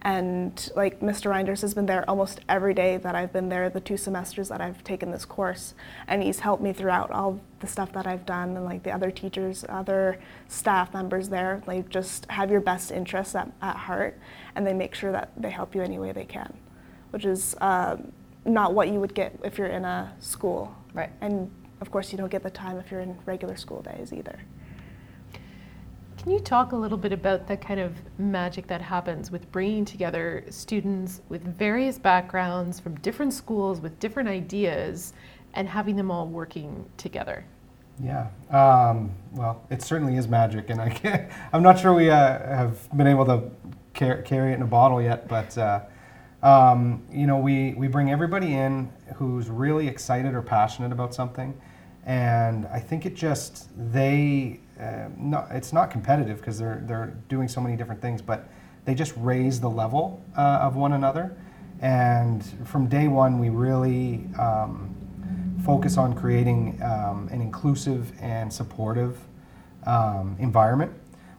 And 0.00 0.72
like 0.74 1.00
Mr. 1.00 1.30
Reinders 1.30 1.60
has 1.60 1.74
been 1.74 1.84
there 1.84 2.08
almost 2.08 2.40
every 2.48 2.72
day 2.72 2.96
that 2.96 3.14
I've 3.14 3.30
been 3.30 3.50
there, 3.50 3.68
the 3.68 3.78
two 3.78 3.98
semesters 3.98 4.48
that 4.48 4.62
I've 4.62 4.82
taken 4.84 5.10
this 5.10 5.26
course. 5.26 5.74
And 6.08 6.22
he's 6.22 6.40
helped 6.40 6.62
me 6.62 6.72
throughout 6.72 7.10
all 7.10 7.42
the 7.58 7.66
stuff 7.66 7.92
that 7.92 8.06
I've 8.06 8.24
done 8.24 8.56
and 8.56 8.64
like 8.64 8.82
the 8.82 8.92
other 8.92 9.10
teachers, 9.10 9.62
other 9.68 10.18
staff 10.48 10.94
members 10.94 11.28
there, 11.28 11.62
like 11.66 11.90
just 11.90 12.24
have 12.30 12.50
your 12.50 12.62
best 12.62 12.90
interests 12.90 13.34
at, 13.34 13.52
at 13.60 13.76
heart 13.76 14.18
and 14.54 14.66
they 14.66 14.72
make 14.72 14.94
sure 14.94 15.12
that 15.12 15.30
they 15.36 15.50
help 15.50 15.74
you 15.74 15.82
any 15.82 15.98
way 15.98 16.12
they 16.12 16.24
can, 16.24 16.56
which 17.10 17.26
is 17.26 17.54
um, 17.60 18.12
not 18.46 18.72
what 18.72 18.88
you 18.88 18.98
would 18.98 19.14
get 19.14 19.38
if 19.44 19.58
you're 19.58 19.66
in 19.66 19.84
a 19.84 20.14
school. 20.20 20.74
Right. 20.94 21.10
And 21.20 21.50
of 21.80 21.90
course 21.90 22.12
you 22.12 22.18
don't 22.18 22.30
get 22.30 22.42
the 22.42 22.50
time 22.50 22.78
if 22.78 22.90
you're 22.90 23.00
in 23.00 23.16
regular 23.26 23.56
school 23.56 23.82
days 23.82 24.12
either. 24.12 24.38
Can 26.22 26.32
you 26.32 26.40
talk 26.40 26.72
a 26.72 26.76
little 26.76 26.98
bit 26.98 27.14
about 27.14 27.46
the 27.46 27.56
kind 27.56 27.80
of 27.80 27.94
magic 28.18 28.66
that 28.66 28.82
happens 28.82 29.30
with 29.30 29.50
bringing 29.52 29.86
together 29.86 30.44
students 30.50 31.22
with 31.30 31.42
various 31.42 31.98
backgrounds 31.98 32.78
from 32.78 32.94
different 32.96 33.32
schools 33.32 33.80
with 33.80 33.98
different 34.00 34.28
ideas 34.28 35.14
and 35.54 35.66
having 35.66 35.96
them 35.96 36.10
all 36.10 36.26
working 36.26 36.84
together? 36.98 37.44
Yeah. 38.02 38.28
Um, 38.50 39.12
well, 39.32 39.64
it 39.70 39.80
certainly 39.82 40.16
is 40.16 40.28
magic, 40.28 40.68
and 40.68 40.80
I 40.80 40.90
can't, 40.90 41.30
I'm 41.54 41.62
not 41.62 41.78
sure 41.78 41.94
we 41.94 42.10
uh, 42.10 42.14
have 42.14 42.94
been 42.96 43.06
able 43.06 43.24
to 43.24 43.50
car- 43.94 44.22
carry 44.22 44.52
it 44.52 44.56
in 44.56 44.62
a 44.62 44.66
bottle 44.66 45.00
yet, 45.00 45.26
but 45.26 45.56
uh, 45.56 45.80
um, 46.42 47.02
you 47.10 47.26
know, 47.26 47.38
we 47.38 47.74
we 47.74 47.88
bring 47.88 48.10
everybody 48.10 48.54
in 48.54 48.90
who's 49.16 49.48
really 49.48 49.88
excited 49.88 50.34
or 50.34 50.42
passionate 50.42 50.92
about 50.92 51.14
something, 51.14 51.58
and 52.06 52.66
I 52.66 52.80
think 52.80 53.06
it 53.06 53.14
just 53.14 53.68
they 53.92 54.60
uh, 54.80 55.08
it's 55.50 55.72
not 55.72 55.90
competitive 55.90 56.38
because 56.38 56.58
they're 56.58 56.82
they're 56.86 57.14
doing 57.28 57.48
so 57.48 57.60
many 57.60 57.76
different 57.76 58.00
things, 58.00 58.22
but 58.22 58.48
they 58.84 58.94
just 58.94 59.12
raise 59.16 59.60
the 59.60 59.70
level 59.70 60.22
uh, 60.36 60.60
of 60.62 60.76
one 60.76 60.92
another. 60.92 61.36
And 61.80 62.44
from 62.64 62.88
day 62.88 63.08
one, 63.08 63.38
we 63.38 63.48
really 63.48 64.26
um, 64.38 64.94
focus 65.64 65.96
on 65.96 66.14
creating 66.14 66.80
um, 66.82 67.28
an 67.30 67.40
inclusive 67.40 68.12
and 68.20 68.52
supportive 68.52 69.18
um, 69.86 70.36
environment. 70.38 70.92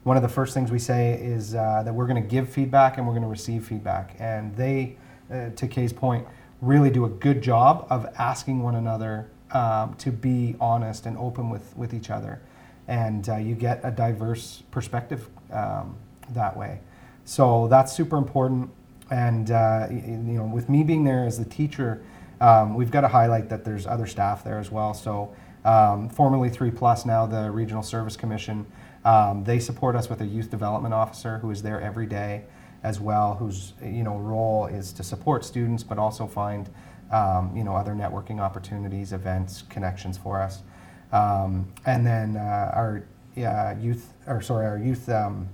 One 0.03 0.17
of 0.17 0.23
the 0.23 0.29
first 0.29 0.53
things 0.53 0.71
we 0.71 0.79
say 0.79 1.13
is 1.13 1.53
uh, 1.53 1.83
that 1.83 1.93
we're 1.93 2.07
going 2.07 2.21
to 2.21 2.27
give 2.27 2.49
feedback 2.49 2.97
and 2.97 3.05
we're 3.05 3.13
going 3.13 3.23
to 3.23 3.29
receive 3.29 3.65
feedback. 3.65 4.15
And 4.19 4.55
they, 4.55 4.97
uh, 5.31 5.49
to 5.49 5.67
Kay's 5.67 5.93
point, 5.93 6.25
really 6.61 6.91
do 6.91 7.05
a 7.05 7.09
good 7.09 7.41
job 7.41 7.87
of 7.89 8.05
asking 8.17 8.61
one 8.61 8.75
another 8.75 9.27
um, 9.51 9.95
to 9.95 10.11
be 10.11 10.55
honest 10.59 11.05
and 11.05 11.17
open 11.17 11.49
with, 11.49 11.75
with 11.75 11.93
each 11.93 12.09
other. 12.09 12.41
And 12.87 13.27
uh, 13.27 13.37
you 13.37 13.55
get 13.55 13.81
a 13.83 13.91
diverse 13.91 14.63
perspective 14.71 15.27
um, 15.51 15.97
that 16.29 16.55
way. 16.55 16.79
So 17.25 17.67
that's 17.67 17.93
super 17.93 18.17
important. 18.17 18.69
And 19.09 19.51
uh, 19.51 19.87
you 19.89 19.99
know, 19.99 20.45
with 20.45 20.69
me 20.69 20.83
being 20.83 21.03
there 21.03 21.25
as 21.25 21.37
the 21.37 21.45
teacher, 21.45 22.01
um, 22.39 22.75
we've 22.75 22.91
got 22.91 23.01
to 23.01 23.07
highlight 23.07 23.49
that 23.49 23.65
there's 23.65 23.85
other 23.85 24.07
staff 24.07 24.43
there 24.43 24.57
as 24.57 24.71
well. 24.71 24.93
So 24.93 25.35
um, 25.63 26.09
formerly 26.09 26.49
Three 26.49 26.71
Plus, 26.71 27.05
now 27.05 27.25
the 27.25 27.51
Regional 27.51 27.83
Service 27.83 28.17
Commission, 28.17 28.65
um, 29.05 29.43
they 29.43 29.59
support 29.59 29.95
us 29.95 30.09
with 30.09 30.21
a 30.21 30.25
youth 30.25 30.49
development 30.49 30.93
officer 30.93 31.39
who 31.39 31.51
is 31.51 31.61
there 31.61 31.81
every 31.81 32.05
day 32.05 32.43
as 32.83 32.99
well, 32.99 33.35
whose 33.35 33.73
you 33.83 34.03
know 34.03 34.17
role 34.17 34.65
is 34.65 34.93
to 34.93 35.03
support 35.03 35.45
students, 35.45 35.83
but 35.83 35.97
also 35.97 36.27
find 36.27 36.69
um, 37.11 37.55
you 37.55 37.63
know 37.63 37.75
other 37.75 37.93
networking 37.93 38.39
opportunities, 38.39 39.13
events, 39.13 39.63
connections 39.69 40.17
for 40.17 40.41
us. 40.41 40.63
Um, 41.11 41.67
and 41.85 42.05
then 42.05 42.37
uh, 42.37 42.71
our 42.73 43.03
uh, 43.37 43.75
youth, 43.79 44.13
or 44.27 44.41
sorry, 44.41 44.65
our 44.65 44.77
youth 44.77 45.09
um, 45.09 45.47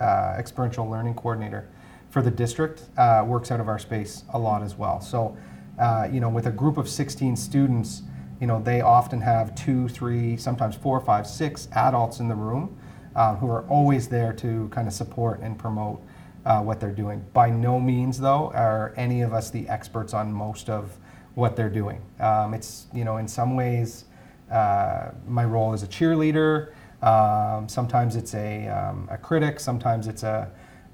uh, 0.00 0.36
experiential 0.38 0.88
learning 0.88 1.14
coordinator 1.14 1.68
for 2.10 2.22
the 2.22 2.30
district 2.30 2.82
uh, 2.96 3.24
works 3.26 3.50
out 3.50 3.60
of 3.60 3.68
our 3.68 3.78
space 3.78 4.24
a 4.34 4.38
lot 4.38 4.62
as 4.62 4.76
well. 4.76 5.00
So, 5.00 5.36
uh, 5.80 6.08
you 6.10 6.20
know, 6.20 6.28
with 6.28 6.46
a 6.46 6.50
group 6.50 6.76
of 6.76 6.88
16 6.88 7.36
students, 7.36 8.02
you 8.40 8.46
know, 8.46 8.62
they 8.62 8.80
often 8.82 9.20
have 9.20 9.54
two, 9.54 9.88
three, 9.88 10.36
sometimes 10.36 10.76
four, 10.76 11.00
five, 11.00 11.26
six 11.26 11.68
adults 11.72 12.20
in 12.20 12.28
the 12.28 12.34
room 12.34 12.76
uh, 13.16 13.34
who 13.36 13.48
are 13.50 13.62
always 13.68 14.08
there 14.08 14.32
to 14.34 14.68
kind 14.68 14.86
of 14.86 14.94
support 14.94 15.40
and 15.40 15.58
promote 15.58 16.00
uh, 16.44 16.60
what 16.62 16.80
they're 16.80 16.92
doing. 16.92 17.24
By 17.32 17.50
no 17.50 17.80
means, 17.80 18.20
though, 18.20 18.50
are 18.54 18.92
any 18.96 19.22
of 19.22 19.32
us 19.32 19.50
the 19.50 19.68
experts 19.68 20.14
on 20.14 20.32
most 20.32 20.68
of 20.68 20.96
what 21.34 21.56
they're 21.56 21.70
doing. 21.70 22.00
Um, 22.20 22.54
it's, 22.54 22.86
you 22.92 23.04
know, 23.04 23.16
in 23.16 23.26
some 23.26 23.56
ways, 23.56 24.04
uh, 24.50 25.10
my 25.26 25.44
role 25.44 25.72
is 25.72 25.82
a 25.82 25.86
cheerleader. 25.86 26.72
Um, 27.02 27.68
sometimes 27.68 28.16
it's 28.16 28.34
a, 28.34 28.68
um, 28.68 29.08
a 29.10 29.18
critic. 29.18 29.58
Sometimes 29.58 30.06
it's 30.06 30.22
a, 30.22 30.50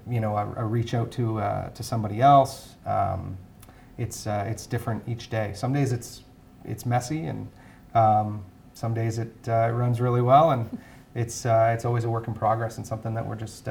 you 0.08 0.20
know, 0.20 0.36
a, 0.36 0.52
a 0.56 0.64
reach 0.64 0.94
out 0.94 1.10
to 1.12 1.38
uh, 1.40 1.70
to 1.70 1.82
somebody 1.82 2.20
else. 2.20 2.76
Um, 2.86 3.36
it's 3.98 4.26
uh, 4.26 4.44
it's 4.48 4.66
different 4.66 5.02
each 5.06 5.30
day. 5.30 5.52
Some 5.54 5.72
days 5.72 5.92
it's 5.92 6.22
it's 6.64 6.86
messy, 6.86 7.26
and 7.26 7.48
um, 7.94 8.44
some 8.72 8.94
days 8.94 9.18
it 9.18 9.34
uh, 9.46 9.70
runs 9.72 10.00
really 10.00 10.22
well, 10.22 10.52
and 10.52 10.78
it's 11.14 11.44
uh, 11.44 11.72
it's 11.74 11.84
always 11.84 12.04
a 12.04 12.10
work 12.10 12.28
in 12.28 12.34
progress 12.34 12.78
and 12.78 12.86
something 12.86 13.14
that 13.14 13.26
we're 13.26 13.36
just 13.36 13.68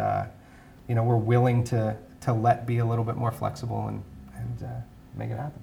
you 0.89 0.95
know 0.95 1.03
we're 1.03 1.15
willing 1.15 1.63
to 1.65 1.95
to 2.21 2.33
let 2.33 2.65
be 2.65 2.79
a 2.79 2.85
little 2.85 3.05
bit 3.05 3.15
more 3.15 3.31
flexible 3.31 3.87
and 3.87 4.03
and 4.35 4.63
uh, 4.63 4.67
make 5.15 5.29
it 5.29 5.37
happen. 5.37 5.61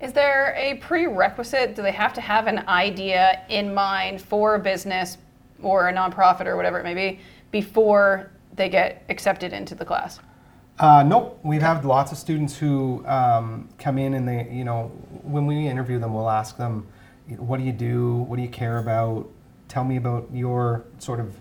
Is 0.00 0.12
there 0.14 0.54
a 0.56 0.76
prerequisite? 0.76 1.74
Do 1.74 1.82
they 1.82 1.92
have 1.92 2.14
to 2.14 2.22
have 2.22 2.46
an 2.46 2.60
idea 2.68 3.42
in 3.50 3.74
mind 3.74 4.22
for 4.22 4.54
a 4.54 4.58
business 4.58 5.18
or 5.62 5.88
a 5.88 5.92
nonprofit 5.92 6.46
or 6.46 6.56
whatever 6.56 6.78
it 6.78 6.84
may 6.84 6.94
be 6.94 7.20
before 7.50 8.30
they 8.54 8.70
get 8.70 9.04
accepted 9.10 9.52
into 9.52 9.74
the 9.74 9.84
class? 9.84 10.18
Uh, 10.78 11.02
nope. 11.02 11.38
We've 11.42 11.60
had 11.60 11.84
lots 11.84 12.12
of 12.12 12.16
students 12.16 12.56
who 12.56 13.04
um, 13.06 13.68
come 13.78 13.98
in 13.98 14.14
and 14.14 14.26
they, 14.26 14.48
you 14.50 14.64
know, 14.64 14.84
when 15.22 15.44
we 15.44 15.68
interview 15.68 15.98
them, 15.98 16.14
we'll 16.14 16.30
ask 16.30 16.56
them, 16.56 16.86
what 17.36 17.58
do 17.58 17.64
you 17.64 17.72
do? 17.72 18.16
What 18.22 18.36
do 18.36 18.42
you 18.42 18.48
care 18.48 18.78
about? 18.78 19.28
Tell 19.68 19.84
me 19.84 19.96
about 19.96 20.28
your 20.32 20.86
sort 20.98 21.20
of 21.20 21.36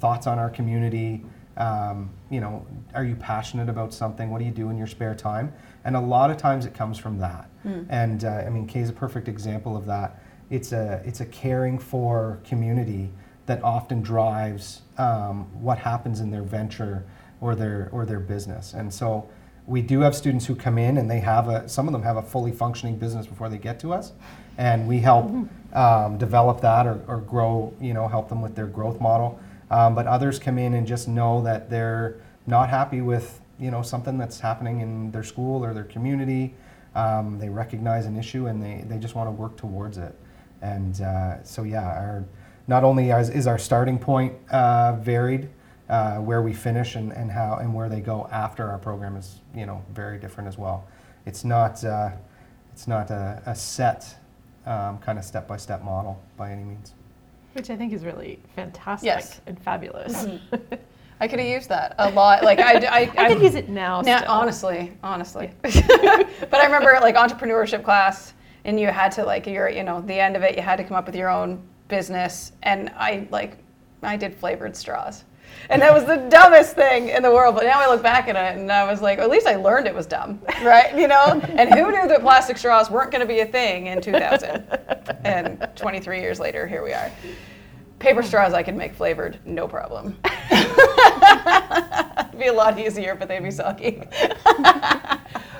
thoughts 0.00 0.26
on 0.26 0.40
our 0.40 0.50
community. 0.50 1.22
Um, 1.60 2.10
you 2.30 2.40
know, 2.40 2.66
are 2.94 3.04
you 3.04 3.14
passionate 3.14 3.68
about 3.68 3.92
something? 3.92 4.30
What 4.30 4.38
do 4.38 4.46
you 4.46 4.50
do 4.50 4.70
in 4.70 4.78
your 4.78 4.86
spare 4.86 5.14
time? 5.14 5.52
And 5.84 5.94
a 5.94 6.00
lot 6.00 6.30
of 6.30 6.38
times 6.38 6.64
it 6.64 6.74
comes 6.74 6.98
from 6.98 7.18
that. 7.18 7.50
And 7.90 8.24
uh, 8.24 8.44
I 8.46 8.48
mean, 8.48 8.66
Kay 8.66 8.80
is 8.80 8.88
a 8.88 8.94
perfect 8.94 9.28
example 9.28 9.76
of 9.76 9.84
that. 9.86 10.22
It's 10.48 10.72
a 10.72 11.02
it's 11.04 11.20
a 11.20 11.26
caring 11.26 11.78
for 11.78 12.40
community 12.44 13.10
that 13.46 13.62
often 13.62 14.00
drives 14.00 14.82
um, 14.98 15.44
what 15.62 15.78
happens 15.78 16.20
in 16.20 16.30
their 16.30 16.42
venture 16.42 17.04
or 17.40 17.54
their 17.54 17.88
or 17.92 18.06
their 18.06 18.20
business. 18.20 18.72
And 18.74 18.92
so 18.92 19.28
we 19.66 19.82
do 19.82 20.00
have 20.00 20.16
students 20.16 20.46
who 20.46 20.54
come 20.54 20.78
in 20.78 20.96
and 20.98 21.10
they 21.10 21.20
have 21.20 21.48
a 21.48 21.68
some 21.68 21.86
of 21.86 21.92
them 21.92 22.02
have 22.02 22.16
a 22.16 22.22
fully 22.22 22.52
functioning 22.52 22.96
business 22.96 23.26
before 23.26 23.48
they 23.50 23.58
get 23.58 23.78
to 23.80 23.92
us, 23.92 24.12
and 24.58 24.88
we 24.88 24.98
help 24.98 25.26
um, 25.74 26.18
develop 26.18 26.60
that 26.62 26.86
or, 26.86 27.00
or 27.06 27.18
grow 27.18 27.72
you 27.80 27.94
know 27.94 28.08
help 28.08 28.28
them 28.28 28.40
with 28.40 28.54
their 28.54 28.66
growth 28.66 29.00
model. 29.00 29.38
Um, 29.70 29.94
but 29.94 30.06
others 30.06 30.38
come 30.38 30.58
in 30.58 30.74
and 30.74 30.86
just 30.86 31.08
know 31.08 31.42
that 31.42 31.70
they're 31.70 32.20
not 32.46 32.68
happy 32.68 33.00
with 33.00 33.40
you 33.58 33.70
know 33.70 33.82
something 33.82 34.18
that's 34.18 34.40
happening 34.40 34.80
in 34.80 35.10
their 35.12 35.22
school 35.22 35.64
or 35.64 35.74
their 35.74 35.84
community. 35.84 36.54
Um, 36.94 37.38
they 37.38 37.48
recognize 37.48 38.06
an 38.06 38.16
issue 38.16 38.46
and 38.46 38.60
they, 38.60 38.84
they 38.88 38.98
just 38.98 39.14
want 39.14 39.28
to 39.28 39.30
work 39.30 39.56
towards 39.56 39.96
it. 39.96 40.12
And 40.60 41.00
uh, 41.00 41.42
so 41.44 41.62
yeah, 41.62 41.86
our 41.86 42.24
not 42.66 42.84
only 42.84 43.10
is, 43.10 43.30
is 43.30 43.46
our 43.46 43.58
starting 43.58 43.98
point 43.98 44.34
uh, 44.50 44.96
varied, 44.96 45.48
uh, 45.88 46.16
where 46.16 46.42
we 46.42 46.52
finish 46.52 46.94
and, 46.94 47.12
and 47.12 47.30
how 47.30 47.56
and 47.56 47.74
where 47.74 47.88
they 47.88 48.00
go 48.00 48.28
after 48.30 48.68
our 48.68 48.78
program 48.78 49.16
is 49.16 49.40
you 49.54 49.66
know 49.66 49.84
very 49.92 50.18
different 50.18 50.48
as 50.48 50.56
well. 50.56 50.86
It's 51.26 51.44
not 51.44 51.84
uh, 51.84 52.10
it's 52.72 52.88
not 52.88 53.10
a, 53.10 53.42
a 53.46 53.54
set 53.54 54.16
um, 54.66 54.98
kind 54.98 55.18
of 55.18 55.24
step 55.24 55.46
by 55.48 55.56
step 55.56 55.82
model 55.82 56.22
by 56.36 56.50
any 56.50 56.64
means. 56.64 56.94
Which 57.52 57.70
I 57.70 57.76
think 57.76 57.92
is 57.92 58.04
really 58.04 58.38
fantastic 58.54 59.06
Yes. 59.06 59.40
and 59.46 59.60
fabulous. 59.62 60.24
Mm-hmm. 60.24 60.74
I 61.22 61.28
could 61.28 61.38
have 61.38 61.48
used 61.48 61.68
that 61.68 61.94
a 61.98 62.10
lot. 62.10 62.42
Like 62.44 62.60
I, 62.60 62.78
I, 62.86 63.12
I 63.18 63.28
could 63.28 63.42
use 63.42 63.54
it 63.54 63.68
now. 63.68 64.00
Now, 64.00 64.18
still. 64.18 64.30
honestly, 64.30 64.96
honestly. 65.02 65.50
but 65.62 66.54
I 66.54 66.64
remember 66.64 66.96
like 67.02 67.14
entrepreneurship 67.16 67.84
class, 67.84 68.32
and 68.64 68.80
you 68.80 68.86
had 68.88 69.12
to 69.12 69.24
like 69.24 69.46
your, 69.46 69.68
you 69.68 69.82
know, 69.82 70.00
the 70.00 70.14
end 70.18 70.34
of 70.36 70.42
it, 70.42 70.56
you 70.56 70.62
had 70.62 70.76
to 70.76 70.84
come 70.84 70.96
up 70.96 71.04
with 71.06 71.14
your 71.14 71.28
own 71.28 71.62
business, 71.88 72.52
and 72.62 72.90
I 72.96 73.26
like, 73.30 73.58
I 74.02 74.16
did 74.16 74.34
flavored 74.34 74.74
straws, 74.74 75.24
and 75.68 75.80
that 75.82 75.92
was 75.92 76.04
the 76.04 76.16
dumbest 76.28 76.74
thing 76.74 77.08
in 77.10 77.22
the 77.22 77.30
world. 77.30 77.54
But 77.54 77.64
now 77.64 77.80
I 77.80 77.86
look 77.88 78.02
back 78.02 78.28
at 78.28 78.36
it, 78.36 78.58
and 78.60 78.70
I 78.72 78.84
was 78.90 79.00
like, 79.00 79.18
at 79.18 79.30
least 79.30 79.46
I 79.46 79.56
learned 79.56 79.86
it 79.86 79.94
was 79.94 80.06
dumb, 80.06 80.40
right? 80.62 80.96
You 80.96 81.08
know. 81.08 81.40
And 81.56 81.72
who 81.72 81.90
knew 81.90 82.08
that 82.08 82.20
plastic 82.20 82.58
straws 82.58 82.90
weren't 82.90 83.10
going 83.10 83.20
to 83.20 83.26
be 83.26 83.40
a 83.40 83.46
thing 83.46 83.86
in 83.88 84.00
2000? 84.00 84.64
and 85.24 85.68
23 85.76 86.20
years 86.20 86.40
later, 86.40 86.66
here 86.66 86.82
we 86.82 86.92
are. 86.92 87.10
Paper 87.98 88.22
straws 88.22 88.54
I 88.54 88.62
can 88.62 88.76
make 88.78 88.94
flavored, 88.94 89.38
no 89.44 89.68
problem. 89.68 90.16
It'd 90.50 90.68
be 92.38 92.46
a 92.46 92.52
lot 92.52 92.78
easier, 92.78 93.14
but 93.14 93.28
they'd 93.28 93.42
be 93.42 93.50
soggy. 93.50 94.02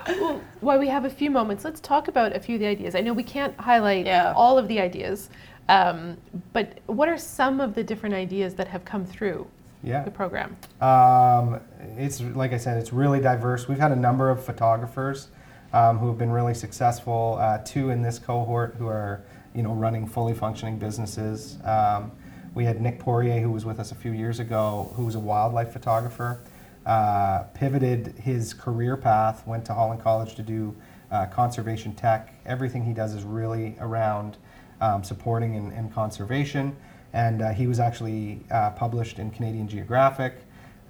Well, 0.08 0.40
while 0.60 0.78
we 0.78 0.88
have 0.88 1.04
a 1.04 1.10
few 1.10 1.30
moments, 1.30 1.64
let's 1.64 1.80
talk 1.80 2.08
about 2.08 2.34
a 2.34 2.40
few 2.40 2.54
of 2.56 2.60
the 2.60 2.66
ideas. 2.66 2.94
I 2.94 3.00
know 3.00 3.12
we 3.12 3.22
can't 3.22 3.54
highlight 3.60 4.06
Yeah. 4.06 4.32
all 4.34 4.58
of 4.58 4.66
the 4.68 4.80
ideas, 4.80 5.28
um, 5.68 6.16
but 6.52 6.78
what 6.86 7.08
are 7.08 7.18
some 7.18 7.60
of 7.60 7.74
the 7.74 7.84
different 7.84 8.14
ideas 8.14 8.54
that 8.54 8.66
have 8.68 8.84
come 8.84 9.04
through 9.04 9.46
Yeah. 9.82 10.02
the 10.02 10.10
program? 10.10 10.56
Um, 10.80 11.60
it's 11.96 12.20
like 12.20 12.52
I 12.52 12.58
said, 12.58 12.76
it's 12.76 12.92
really 12.92 13.20
diverse. 13.20 13.68
We've 13.68 13.78
had 13.78 13.92
a 13.92 13.96
number 13.96 14.30
of 14.30 14.44
photographers 14.44 15.28
um, 15.72 15.98
who 15.98 16.08
have 16.08 16.18
been 16.18 16.30
really 16.30 16.54
successful. 16.54 17.38
Uh, 17.40 17.58
two 17.58 17.90
in 17.90 18.02
this 18.02 18.18
cohort 18.18 18.74
who 18.78 18.86
are, 18.88 19.22
you 19.54 19.62
know, 19.62 19.72
running 19.72 20.06
fully 20.06 20.34
functioning 20.34 20.78
businesses. 20.78 21.58
Um, 21.64 22.12
we 22.54 22.64
had 22.64 22.80
Nick 22.80 22.98
Poirier, 22.98 23.40
who 23.40 23.50
was 23.50 23.64
with 23.64 23.78
us 23.78 23.92
a 23.92 23.94
few 23.94 24.12
years 24.12 24.40
ago, 24.40 24.92
who 24.96 25.04
was 25.04 25.14
a 25.14 25.20
wildlife 25.20 25.72
photographer. 25.72 26.40
Uh, 26.84 27.44
pivoted 27.54 28.14
his 28.18 28.54
career 28.54 28.96
path, 28.96 29.46
went 29.46 29.64
to 29.66 29.74
Holland 29.74 30.00
College 30.00 30.34
to 30.34 30.42
do 30.42 30.74
uh, 31.10 31.26
conservation 31.26 31.94
tech. 31.94 32.34
Everything 32.46 32.84
he 32.84 32.92
does 32.92 33.14
is 33.14 33.22
really 33.22 33.76
around 33.80 34.36
um, 34.80 35.04
supporting 35.04 35.56
and, 35.56 35.72
and 35.72 35.92
conservation. 35.92 36.76
And 37.12 37.42
uh, 37.42 37.52
he 37.52 37.66
was 37.66 37.80
actually 37.80 38.40
uh, 38.50 38.70
published 38.70 39.18
in 39.18 39.30
Canadian 39.30 39.68
Geographic, 39.68 40.34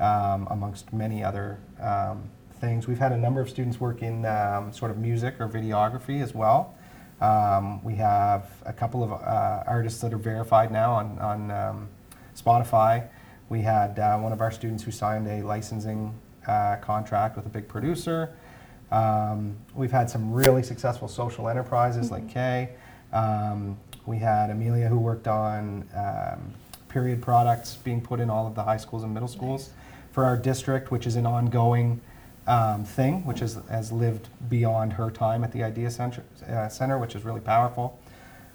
um, 0.00 0.49
amongst 0.50 0.93
many 0.93 1.23
other 1.23 1.59
um, 1.81 2.29
things. 2.61 2.87
We've 2.87 2.99
had 2.99 3.12
a 3.12 3.17
number 3.17 3.41
of 3.41 3.49
students 3.49 3.81
work 3.81 4.03
in 4.03 4.25
um, 4.27 4.73
sort 4.73 4.91
of 4.91 4.99
music 4.99 5.41
or 5.41 5.49
videography 5.49 6.23
as 6.23 6.35
well. 6.35 6.75
Um, 7.21 7.83
we 7.85 7.95
have 7.97 8.47
a 8.65 8.73
couple 8.73 9.05
of 9.05 9.12
uh, 9.12 9.62
artists 9.67 10.00
that 10.00 10.12
are 10.15 10.19
verified 10.19 10.73
now 10.73 10.93
on, 10.93 11.19
on 11.19 11.50
um, 11.50 11.89
Spotify. 12.35 13.07
We 13.50 13.61
had 13.61 13.99
uh, 13.99 14.19
one 14.19 14.33
of 14.33 14.41
our 14.41 14.50
students 14.50 14.83
who 14.83 14.91
signed 14.91 15.27
a 15.29 15.43
licensing 15.43 16.15
uh, 16.47 16.77
contract 16.77 17.37
with 17.37 17.45
a 17.47 17.50
big 17.50 17.69
producer. 17.69 18.35
Um, 18.91 19.57
we've 19.75 19.93
had 19.93 20.09
some 20.09 20.33
really 20.33 20.62
successful 20.62 21.09
social 21.09 21.49
enterprises 21.49 22.11
like 22.11 22.29
Kay. 22.29 22.71
We 24.11 24.19
had 24.19 24.50
Amelia 24.50 24.88
who 24.88 24.99
worked 24.99 25.29
on 25.29 25.88
um, 25.95 26.52
period 26.88 27.23
products 27.23 27.76
being 27.76 28.00
put 28.00 28.19
in 28.19 28.29
all 28.29 28.45
of 28.45 28.57
the 28.57 28.62
high 28.64 28.76
schools 28.76 29.05
and 29.05 29.14
middle 29.14 29.29
schools 29.29 29.71
for 30.11 30.25
our 30.25 30.37
district, 30.37 30.90
which 30.90 31.07
is 31.07 31.14
an 31.14 31.26
ongoing 31.26 32.00
um, 32.49 32.85
thing, 32.85 33.25
which 33.25 33.40
is, 33.40 33.57
has 33.71 33.93
lived 33.93 34.26
beyond 34.49 34.95
her 34.95 35.12
time 35.12 35.45
at 35.45 35.52
the 35.52 35.62
Idea 35.62 35.93
Center, 35.93 36.25
uh, 36.49 36.69
Center 36.69 36.99
which 36.99 37.14
is 37.14 37.25
really 37.25 37.40
powerful. 37.40 38.00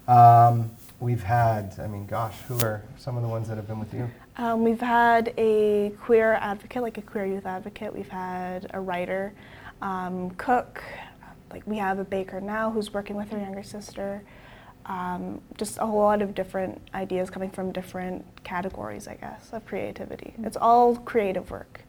Um, 0.06 0.70
we've 1.00 1.22
had, 1.22 1.74
I 1.80 1.86
mean, 1.86 2.04
gosh, 2.04 2.38
who 2.42 2.58
are 2.60 2.82
some 2.98 3.16
of 3.16 3.22
the 3.22 3.28
ones 3.28 3.48
that 3.48 3.56
have 3.56 3.66
been 3.66 3.80
with 3.80 3.94
you? 3.94 4.10
Um, 4.36 4.62
we've 4.62 4.78
had 4.78 5.32
a 5.38 5.94
queer 6.02 6.34
advocate, 6.34 6.82
like 6.82 6.98
a 6.98 7.02
queer 7.02 7.24
youth 7.24 7.46
advocate. 7.46 7.94
We've 7.94 8.10
had 8.10 8.70
a 8.74 8.80
writer, 8.80 9.32
um, 9.80 10.32
cook. 10.32 10.82
Like 11.50 11.62
we 11.66 11.78
have 11.78 11.98
a 11.98 12.04
baker 12.04 12.42
now 12.42 12.70
who's 12.70 12.92
working 12.92 13.16
with 13.16 13.30
her 13.30 13.38
younger 13.38 13.62
sister. 13.62 14.22
Um, 14.86 15.40
just 15.58 15.78
a 15.78 15.86
whole 15.86 15.98
lot 15.98 16.22
of 16.22 16.34
different 16.34 16.80
ideas 16.94 17.28
coming 17.28 17.50
from 17.50 17.72
different 17.72 18.24
categories, 18.44 19.08
I 19.08 19.14
guess, 19.14 19.52
of 19.52 19.66
creativity. 19.66 20.32
Mm-hmm. 20.34 20.44
It's 20.44 20.56
all 20.56 20.96
creative 20.96 21.50
work. 21.50 21.80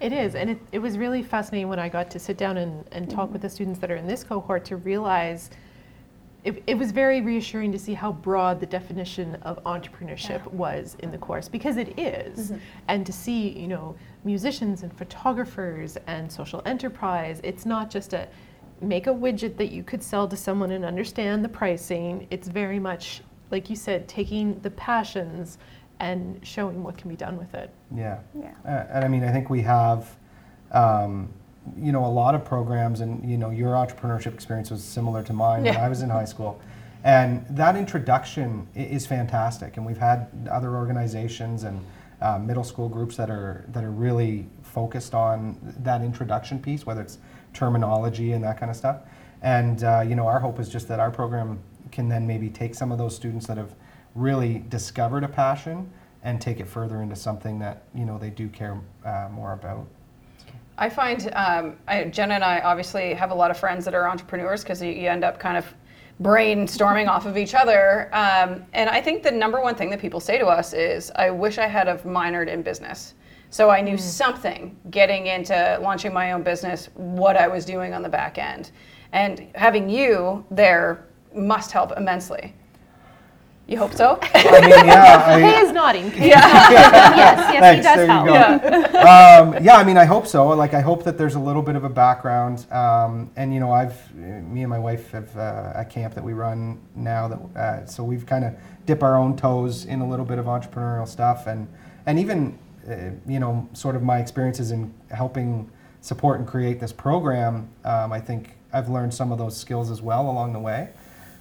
It 0.00 0.12
is, 0.14 0.34
and 0.34 0.48
it, 0.48 0.58
it 0.72 0.78
was 0.78 0.96
really 0.96 1.22
fascinating 1.22 1.68
when 1.68 1.78
I 1.78 1.90
got 1.90 2.10
to 2.12 2.18
sit 2.18 2.38
down 2.38 2.56
and, 2.56 2.86
and 2.92 3.10
talk 3.10 3.24
mm-hmm. 3.24 3.34
with 3.34 3.42
the 3.42 3.50
students 3.50 3.78
that 3.80 3.90
are 3.90 3.96
in 3.96 4.06
this 4.06 4.24
cohort 4.24 4.64
to 4.66 4.76
realize 4.76 5.50
it, 6.42 6.62
it 6.66 6.74
was 6.78 6.90
very 6.90 7.20
reassuring 7.20 7.70
to 7.72 7.78
see 7.78 7.92
how 7.92 8.12
broad 8.12 8.60
the 8.60 8.66
definition 8.66 9.34
of 9.42 9.62
entrepreneurship 9.64 10.40
Yeah. 10.44 10.52
was 10.52 10.96
in 11.00 11.10
the 11.10 11.18
course 11.18 11.48
because 11.48 11.76
it 11.76 11.98
is. 11.98 12.52
Mm-hmm. 12.52 12.58
and 12.88 13.04
to 13.04 13.12
see 13.12 13.50
you 13.50 13.68
know 13.68 13.94
musicians 14.24 14.82
and 14.82 14.92
photographers 14.96 15.98
and 16.06 16.30
social 16.30 16.62
enterprise 16.64 17.40
it's 17.44 17.66
not 17.66 17.90
just 17.90 18.12
a 18.12 18.26
make 18.80 19.06
a 19.06 19.10
widget 19.10 19.56
that 19.56 19.70
you 19.70 19.82
could 19.82 20.02
sell 20.02 20.26
to 20.28 20.36
someone 20.36 20.70
and 20.70 20.84
understand 20.84 21.44
the 21.44 21.48
pricing 21.48 22.26
it's 22.30 22.48
very 22.48 22.78
much 22.78 23.22
like 23.50 23.68
you 23.68 23.76
said 23.76 24.08
taking 24.08 24.58
the 24.60 24.70
passions 24.70 25.58
and 26.00 26.40
showing 26.42 26.82
what 26.82 26.96
can 26.96 27.08
be 27.08 27.16
done 27.16 27.36
with 27.36 27.54
it 27.54 27.70
Yeah. 27.94 28.18
Yeah. 28.34 28.52
Uh, 28.64 28.86
and 28.90 29.04
I 29.04 29.08
mean, 29.08 29.22
I 29.22 29.30
think 29.30 29.50
we 29.50 29.60
have, 29.62 30.16
um, 30.72 31.28
you 31.76 31.92
know, 31.92 32.04
a 32.04 32.08
lot 32.08 32.34
of 32.34 32.44
programs, 32.44 33.00
and 33.00 33.28
you 33.28 33.36
know, 33.36 33.50
your 33.50 33.72
entrepreneurship 33.72 34.34
experience 34.34 34.70
was 34.70 34.82
similar 34.82 35.22
to 35.24 35.32
mine 35.32 35.64
when 35.64 35.76
I 35.76 35.88
was 35.88 36.02
in 36.02 36.08
high 36.08 36.24
school, 36.24 36.60
and 37.04 37.44
that 37.50 37.76
introduction 37.76 38.66
is 38.74 39.06
fantastic. 39.06 39.76
And 39.76 39.84
we've 39.84 39.98
had 39.98 40.28
other 40.50 40.74
organizations 40.74 41.64
and 41.64 41.84
uh, 42.22 42.38
middle 42.38 42.64
school 42.64 42.88
groups 42.88 43.16
that 43.16 43.30
are 43.30 43.64
that 43.68 43.84
are 43.84 43.90
really 43.90 44.48
focused 44.62 45.14
on 45.14 45.58
that 45.80 46.00
introduction 46.02 46.58
piece, 46.58 46.86
whether 46.86 47.02
it's 47.02 47.18
terminology 47.52 48.32
and 48.32 48.44
that 48.44 48.58
kind 48.58 48.70
of 48.70 48.76
stuff. 48.76 48.98
And 49.42 49.84
uh, 49.84 50.04
you 50.06 50.14
know, 50.14 50.26
our 50.26 50.40
hope 50.40 50.58
is 50.58 50.68
just 50.68 50.88
that 50.88 51.00
our 51.00 51.10
program 51.10 51.58
can 51.90 52.08
then 52.08 52.26
maybe 52.26 52.48
take 52.48 52.74
some 52.74 52.92
of 52.92 52.98
those 52.98 53.14
students 53.14 53.46
that 53.46 53.56
have 53.56 53.74
really 54.14 54.64
discovered 54.68 55.24
a 55.24 55.28
passion 55.28 55.90
and 56.22 56.40
take 56.40 56.60
it 56.60 56.68
further 56.68 57.02
into 57.02 57.16
something 57.16 57.58
that 57.58 57.84
you 57.94 58.04
know 58.04 58.18
they 58.18 58.30
do 58.30 58.48
care 58.48 58.78
uh, 59.04 59.28
more 59.32 59.52
about. 59.52 59.86
I 60.78 60.88
find 60.88 61.30
um, 61.34 61.76
I, 61.88 62.04
Jenna 62.04 62.34
and 62.34 62.44
I 62.44 62.60
obviously 62.60 63.14
have 63.14 63.30
a 63.30 63.34
lot 63.34 63.50
of 63.50 63.58
friends 63.58 63.84
that 63.84 63.94
are 63.94 64.08
entrepreneurs 64.08 64.62
because 64.62 64.82
you, 64.82 64.90
you 64.92 65.08
end 65.08 65.24
up 65.24 65.38
kind 65.38 65.56
of 65.56 65.66
brainstorming 66.22 67.08
off 67.08 67.24
of 67.26 67.38
each 67.38 67.54
other. 67.54 68.10
Um, 68.14 68.64
and 68.74 68.90
I 68.90 69.00
think 69.00 69.22
the 69.22 69.30
number 69.30 69.60
one 69.60 69.74
thing 69.74 69.88
that 69.90 70.00
people 70.00 70.20
say 70.20 70.38
to 70.38 70.46
us 70.46 70.72
is, 70.72 71.10
"I 71.16 71.30
wish 71.30 71.58
I 71.58 71.66
had 71.66 71.86
have 71.86 72.02
minored 72.02 72.48
in 72.48 72.62
business." 72.62 73.14
So 73.50 73.68
I 73.68 73.80
knew 73.80 73.98
something 73.98 74.76
getting 74.90 75.26
into 75.26 75.78
launching 75.82 76.12
my 76.12 76.32
own 76.32 76.42
business, 76.42 76.88
what 76.94 77.36
I 77.36 77.48
was 77.48 77.64
doing 77.64 77.92
on 77.92 78.02
the 78.02 78.08
back 78.08 78.38
end, 78.38 78.70
and 79.12 79.48
having 79.56 79.90
you 79.90 80.44
there 80.52 81.04
must 81.34 81.72
help 81.72 81.92
immensely. 81.96 82.54
You 83.66 83.78
hope 83.78 83.92
so? 83.92 84.18
I 84.34 84.60
mean, 84.60 84.70
yeah, 84.70 85.38
Kay 85.52 85.60
is 85.60 85.72
nodding. 85.72 86.10
Kay 86.10 86.30
is 86.30 86.34
nodding. 86.34 86.76
yes, 86.76 87.54
yes, 87.54 87.76
he 87.76 87.82
does 87.82 87.96
there 87.96 88.04
you 88.04 88.10
help. 88.10 88.26
go. 88.26 88.98
yeah. 88.98 89.40
um, 89.56 89.64
yeah, 89.64 89.76
I 89.76 89.84
mean, 89.84 89.96
I 89.96 90.04
hope 90.04 90.26
so. 90.26 90.48
Like, 90.48 90.74
I 90.74 90.80
hope 90.80 91.04
that 91.04 91.16
there's 91.16 91.36
a 91.36 91.38
little 91.38 91.62
bit 91.62 91.76
of 91.76 91.84
a 91.84 91.88
background. 91.88 92.66
Um, 92.72 93.30
and 93.36 93.54
you 93.54 93.60
know, 93.60 93.70
I've 93.70 94.12
me 94.14 94.62
and 94.62 94.70
my 94.70 94.78
wife 94.78 95.12
have 95.12 95.36
uh, 95.36 95.72
a 95.76 95.84
camp 95.84 96.14
that 96.14 96.24
we 96.24 96.32
run 96.32 96.80
now. 96.96 97.28
That 97.28 97.60
uh, 97.60 97.86
so 97.86 98.02
we've 98.02 98.26
kind 98.26 98.44
of 98.44 98.54
dip 98.86 99.04
our 99.04 99.16
own 99.16 99.36
toes 99.36 99.84
in 99.84 100.00
a 100.00 100.08
little 100.08 100.26
bit 100.26 100.40
of 100.40 100.46
entrepreneurial 100.46 101.06
stuff, 101.06 101.46
and 101.46 101.68
and 102.06 102.18
even 102.18 102.58
you 103.26 103.40
know, 103.40 103.68
sort 103.72 103.96
of 103.96 104.02
my 104.02 104.18
experiences 104.18 104.70
in 104.70 104.92
helping 105.10 105.70
support 106.00 106.38
and 106.38 106.48
create 106.48 106.80
this 106.80 106.92
program. 106.92 107.68
Um, 107.84 108.12
I 108.12 108.20
think 108.20 108.56
I've 108.72 108.88
learned 108.88 109.12
some 109.12 109.32
of 109.32 109.38
those 109.38 109.56
skills 109.56 109.90
as 109.90 110.00
well 110.00 110.30
along 110.30 110.52
the 110.52 110.58
way. 110.58 110.90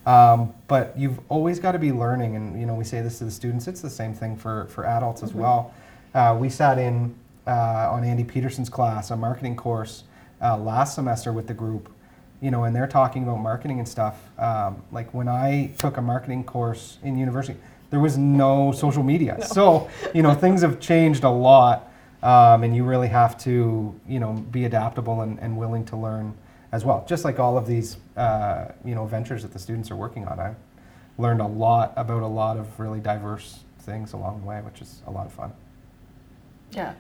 Um, 0.06 0.54
but 0.68 0.98
you've 0.98 1.20
always 1.30 1.60
got 1.60 1.74
to 1.74 1.80
be 1.80 1.92
learning, 1.92 2.36
and 2.36 2.60
you 2.60 2.66
know 2.66 2.74
we 2.74 2.84
say 2.84 3.02
this 3.02 3.20
to 3.20 3.26
the 3.26 3.32
students. 3.32 3.68
It's 3.68 3.82
the 3.82 3.90
same 3.90 4.14
thing 4.14 4.38
for 4.38 4.66
for 4.68 4.86
adults 4.86 5.24
as 5.24 5.34
well. 5.34 5.74
Uh, 6.16 6.36
we 6.40 6.50
sat 6.50 6.80
in 6.80 7.16
uh, 7.46 7.92
on 7.92 8.04
Andy 8.04 8.24
Peterson's 8.24 8.70
class, 8.70 9.12
a 9.12 9.18
marketing 9.18 9.56
course, 9.56 10.04
uh, 10.42 10.58
last 10.58 10.96
semester 10.96 11.32
with 11.32 11.48
the 11.48 11.54
group. 11.54 11.92
You 12.42 12.52
know, 12.52 12.64
and 12.64 12.74
they're 12.74 12.88
talking 12.88 13.24
about 13.24 13.40
marketing 13.40 13.80
and 13.80 13.88
stuff. 13.88 14.18
Um, 14.40 14.82
like 14.92 15.14
when 15.14 15.28
I 15.28 15.74
took 15.78 15.98
a 15.98 16.02
marketing 16.02 16.46
course 16.46 16.98
in 17.04 17.18
university, 17.18 17.60
there 17.90 18.00
was 18.00 18.18
no 18.18 18.72
social 18.72 19.04
media. 19.04 19.46
So 19.46 19.90
you 20.14 20.22
know 20.22 20.34
things 20.34 20.62
have 20.62 20.80
changed 20.80 21.24
a 21.24 21.30
lot, 21.30 21.92
um, 22.24 22.64
and 22.64 22.76
you 22.76 22.84
really 22.84 23.08
have 23.08 23.38
to 23.40 24.00
you 24.08 24.20
know 24.20 24.34
be 24.34 24.66
adaptable 24.66 25.22
and, 25.22 25.40
and 25.40 25.58
willing 25.58 25.86
to 25.86 25.98
learn 25.98 26.34
as 26.72 26.86
well. 26.86 27.06
Just 27.08 27.26
like 27.26 27.40
all 27.40 27.58
of 27.58 27.66
these, 27.66 27.98
uh, 28.16 28.72
you 28.86 28.96
know, 28.96 29.06
ventures 29.06 29.42
that 29.42 29.52
the 29.52 29.60
students 29.60 29.90
are 29.92 29.96
working 29.96 30.28
on, 30.28 30.40
I 30.40 30.56
learned 31.18 31.42
a 31.42 31.48
lot 31.48 31.94
about 31.96 32.22
a 32.22 32.28
lot 32.28 32.58
of 32.58 32.80
really 32.80 33.00
diverse 33.00 33.60
things 33.80 34.14
along 34.14 34.42
the 34.42 34.48
way, 34.48 34.62
which 34.62 34.82
is 34.82 35.02
a 35.08 35.12
lot 35.12 35.26
of 35.26 35.34
fun. 35.34 35.52
Yeah. 36.72 36.94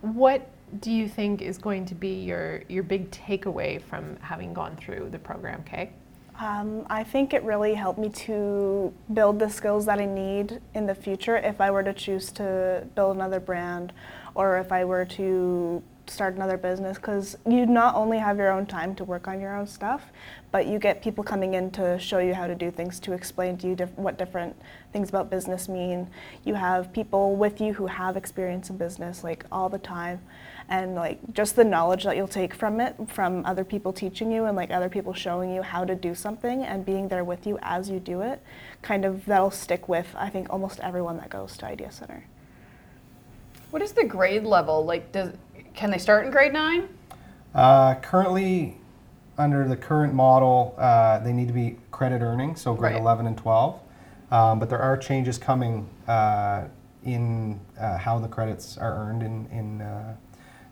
What 0.00 0.48
do 0.80 0.90
you 0.90 1.08
think 1.08 1.42
is 1.42 1.58
going 1.58 1.84
to 1.86 1.94
be 1.94 2.22
your, 2.22 2.62
your 2.68 2.82
big 2.82 3.10
takeaway 3.10 3.80
from 3.80 4.16
having 4.20 4.54
gone 4.54 4.76
through 4.76 5.10
the 5.10 5.18
program, 5.18 5.62
Kay? 5.64 5.90
Um, 6.38 6.86
I 6.90 7.02
think 7.02 7.32
it 7.32 7.42
really 7.44 7.74
helped 7.74 7.98
me 7.98 8.10
to 8.10 8.92
build 9.12 9.38
the 9.38 9.48
skills 9.48 9.86
that 9.86 9.98
I 9.98 10.04
need 10.04 10.60
in 10.74 10.86
the 10.86 10.94
future 10.94 11.36
if 11.38 11.62
I 11.62 11.70
were 11.70 11.82
to 11.82 11.94
choose 11.94 12.30
to 12.32 12.86
build 12.94 13.16
another 13.16 13.40
brand 13.40 13.94
or 14.34 14.58
if 14.58 14.70
I 14.70 14.84
were 14.84 15.06
to 15.06 15.82
start 16.06 16.34
another 16.34 16.58
business 16.58 16.98
because 16.98 17.36
you 17.48 17.66
not 17.66 17.94
only 17.94 18.18
have 18.18 18.36
your 18.36 18.52
own 18.52 18.66
time 18.66 18.94
to 18.94 19.02
work 19.02 19.26
on 19.26 19.40
your 19.40 19.56
own 19.56 19.66
stuff, 19.66 20.12
but 20.52 20.66
you 20.66 20.78
get 20.78 21.02
people 21.02 21.24
coming 21.24 21.54
in 21.54 21.70
to 21.72 21.98
show 21.98 22.18
you 22.18 22.34
how 22.34 22.46
to 22.46 22.54
do 22.54 22.70
things, 22.70 23.00
to 23.00 23.12
explain 23.12 23.56
to 23.58 23.68
you 23.68 23.74
what 23.96 24.18
different 24.18 24.54
things 24.92 25.08
about 25.08 25.30
business 25.30 25.68
mean. 25.68 26.06
You 26.44 26.54
have 26.54 26.92
people 26.92 27.34
with 27.34 27.60
you 27.60 27.72
who 27.72 27.86
have 27.86 28.16
experience 28.16 28.68
in 28.68 28.76
business 28.76 29.24
like 29.24 29.44
all 29.50 29.68
the 29.68 29.78
time 29.78 30.20
and 30.68 30.94
like 30.94 31.18
just 31.32 31.56
the 31.56 31.64
knowledge 31.64 32.04
that 32.04 32.16
you'll 32.16 32.28
take 32.28 32.54
from 32.54 32.80
it 32.80 32.96
from 33.08 33.44
other 33.46 33.64
people 33.64 33.92
teaching 33.92 34.32
you 34.32 34.44
and 34.46 34.56
like 34.56 34.70
other 34.70 34.88
people 34.88 35.12
showing 35.12 35.54
you 35.54 35.62
how 35.62 35.84
to 35.84 35.94
do 35.94 36.14
something 36.14 36.64
and 36.64 36.84
being 36.84 37.08
there 37.08 37.24
with 37.24 37.46
you 37.46 37.58
as 37.62 37.88
you 37.90 38.00
do 38.00 38.20
it 38.22 38.42
kind 38.82 39.04
of 39.04 39.24
that'll 39.26 39.50
stick 39.50 39.88
with 39.88 40.08
i 40.16 40.28
think 40.28 40.48
almost 40.50 40.80
everyone 40.80 41.16
that 41.18 41.30
goes 41.30 41.56
to 41.56 41.66
idea 41.66 41.90
center 41.90 42.24
What 43.70 43.82
is 43.82 43.92
the 43.92 44.04
grade 44.04 44.44
level? 44.44 44.84
Like, 44.84 45.12
does 45.12 45.32
can 45.74 45.90
they 45.90 45.98
start 45.98 46.24
in 46.24 46.30
grade 46.32 46.52
nine? 46.52 46.88
Uh, 47.54 47.94
currently, 47.96 48.78
under 49.38 49.66
the 49.68 49.76
current 49.76 50.14
model, 50.14 50.74
uh, 50.78 51.18
they 51.20 51.32
need 51.32 51.48
to 51.48 51.54
be 51.54 51.76
credit 51.90 52.22
earning, 52.22 52.56
so 52.56 52.74
grade 52.74 52.94
Right. 52.94 53.00
11 53.02 53.26
and 53.26 53.36
12. 53.36 53.78
Um, 54.30 54.58
but 54.58 54.70
there 54.70 54.80
are 54.80 54.96
changes 54.96 55.38
coming 55.38 55.86
uh, 56.08 56.64
in 57.04 57.60
uh, 57.78 57.98
how 57.98 58.18
the 58.18 58.28
credits 58.28 58.78
are 58.78 58.94
earned 58.94 59.22
in 59.22 59.46
in 59.52 59.82
uh, 59.82 60.16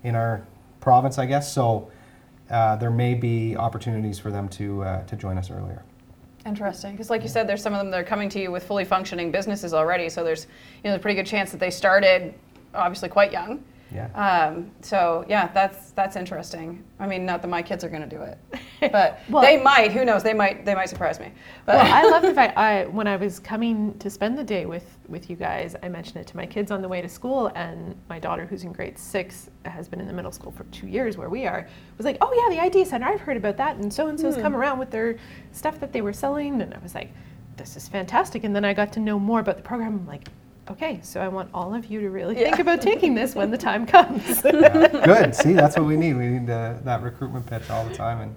in 0.04 0.14
our 0.14 0.46
province, 0.80 1.18
I 1.18 1.26
guess. 1.26 1.52
So 1.52 1.90
uh, 2.50 2.76
there 2.76 2.90
may 2.90 3.14
be 3.14 3.56
opportunities 3.56 4.18
for 4.18 4.30
them 4.30 4.48
to 4.50 4.84
uh, 4.84 5.04
to 5.04 5.16
join 5.16 5.36
us 5.38 5.50
earlier. 5.50 5.82
Interesting, 6.46 6.92
because 6.92 7.08
like 7.08 7.22
you 7.22 7.28
said, 7.28 7.48
there's 7.48 7.62
some 7.62 7.72
of 7.72 7.78
them 7.78 7.90
that 7.90 7.98
are 7.98 8.04
coming 8.04 8.28
to 8.28 8.38
you 8.38 8.52
with 8.52 8.64
fully 8.64 8.84
functioning 8.84 9.32
businesses 9.32 9.72
already. 9.72 10.08
So 10.10 10.22
there's 10.22 10.46
you 10.84 10.90
know 10.90 10.96
a 10.96 10.98
pretty 10.98 11.16
good 11.16 11.26
chance 11.26 11.50
that 11.50 11.58
they 11.58 11.70
started 11.70 12.34
obviously 12.74 13.08
quite 13.08 13.32
young. 13.32 13.64
Yeah. 13.94 14.08
Um, 14.14 14.72
so 14.80 15.24
yeah, 15.28 15.52
that's 15.52 15.92
that's 15.92 16.16
interesting. 16.16 16.82
I 16.98 17.06
mean, 17.06 17.24
not 17.24 17.42
that 17.42 17.48
my 17.48 17.62
kids 17.62 17.84
are 17.84 17.88
going 17.88 18.02
to 18.02 18.08
do 18.08 18.22
it, 18.22 18.38
but 18.92 19.20
Well- 19.30 19.42
they 19.42 19.62
might. 19.62 19.92
Who 19.92 20.04
knows? 20.04 20.22
They 20.24 20.34
might. 20.34 20.64
They 20.64 20.74
might 20.74 20.88
surprise 20.88 21.20
me. 21.20 21.30
But 21.64 21.76
well, 21.76 21.92
I 21.94 22.02
love 22.10 22.22
the 22.22 22.34
fact 22.40 22.58
I 22.58 22.86
when 22.86 23.06
I 23.06 23.16
was 23.16 23.38
coming 23.38 23.96
to 24.00 24.10
spend 24.10 24.36
the 24.36 24.42
day 24.42 24.66
with 24.66 24.98
with 25.08 25.30
you 25.30 25.36
guys, 25.36 25.76
I 25.82 25.88
mentioned 25.88 26.16
it 26.18 26.26
to 26.28 26.36
my 26.36 26.44
kids 26.46 26.70
on 26.72 26.82
the 26.82 26.88
way 26.88 27.00
to 27.02 27.08
school, 27.08 27.52
and 27.54 27.94
my 28.08 28.18
daughter, 28.18 28.46
who's 28.46 28.64
in 28.64 28.72
grade 28.72 28.98
six, 28.98 29.48
has 29.64 29.88
been 29.88 30.00
in 30.00 30.06
the 30.08 30.12
middle 30.12 30.32
school 30.32 30.50
for 30.50 30.64
two 30.64 30.88
years, 30.88 31.16
where 31.16 31.28
we 31.28 31.46
are, 31.46 31.68
was 31.96 32.04
like, 32.04 32.18
"Oh 32.20 32.32
yeah, 32.34 32.56
the 32.56 32.60
Idea 32.60 32.84
Center. 32.84 33.06
I've 33.06 33.20
heard 33.20 33.36
about 33.36 33.56
that, 33.58 33.76
and 33.76 33.92
so 33.92 34.08
and 34.08 34.18
so's 34.18 34.36
come 34.36 34.56
around 34.56 34.78
with 34.80 34.90
their 34.90 35.16
stuff 35.52 35.78
that 35.78 35.92
they 35.92 36.00
were 36.02 36.12
selling," 36.12 36.60
and 36.62 36.74
I 36.74 36.78
was 36.78 36.94
like, 36.96 37.12
"This 37.56 37.76
is 37.76 37.86
fantastic." 37.86 38.42
And 38.42 38.56
then 38.56 38.64
I 38.64 38.74
got 38.74 38.92
to 38.94 39.00
know 39.00 39.20
more 39.20 39.38
about 39.40 39.56
the 39.56 39.62
program. 39.62 39.94
I'm 40.00 40.06
like. 40.06 40.28
Okay, 40.70 40.98
so 41.02 41.20
I 41.20 41.28
want 41.28 41.50
all 41.52 41.74
of 41.74 41.86
you 41.86 42.00
to 42.00 42.08
really 42.08 42.34
think 42.34 42.58
about 42.58 42.80
taking 42.80 43.14
this 43.14 43.34
when 43.34 43.50
the 43.50 43.58
time 43.58 43.84
comes. 43.84 44.40
Good. 44.42 45.34
See, 45.34 45.52
that's 45.52 45.76
what 45.76 45.84
we 45.84 45.96
need. 45.96 46.14
We 46.14 46.26
need 46.26 46.48
uh, 46.48 46.76
that 46.84 47.02
recruitment 47.02 47.44
pitch 47.44 47.68
all 47.68 47.84
the 47.84 47.94
time 47.94 48.22
in, 48.22 48.34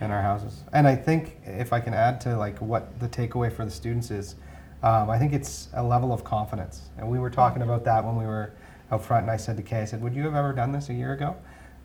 in 0.00 0.10
our 0.10 0.22
houses. 0.22 0.64
And 0.72 0.88
I 0.88 0.96
think 0.96 1.36
if 1.44 1.74
I 1.74 1.80
can 1.80 1.92
add 1.92 2.22
to 2.22 2.38
like 2.38 2.58
what 2.62 2.98
the 3.00 3.08
takeaway 3.08 3.52
for 3.52 3.66
the 3.66 3.70
students 3.70 4.10
is, 4.10 4.36
um, 4.82 5.10
I 5.10 5.18
think 5.18 5.34
it's 5.34 5.68
a 5.74 5.82
level 5.82 6.10
of 6.10 6.24
confidence. 6.24 6.88
And 6.96 7.06
we 7.06 7.18
were 7.18 7.30
talking 7.30 7.60
about 7.60 7.84
that 7.84 8.02
when 8.02 8.16
we 8.16 8.24
were 8.24 8.54
out 8.90 9.04
front. 9.04 9.24
And 9.24 9.30
I 9.30 9.36
said 9.36 9.58
to 9.58 9.62
Kay, 9.62 9.82
I 9.82 9.84
said, 9.84 10.00
"Would 10.00 10.14
you 10.14 10.22
have 10.22 10.34
ever 10.34 10.54
done 10.54 10.72
this 10.72 10.88
a 10.88 10.94
year 10.94 11.12
ago?" 11.12 11.36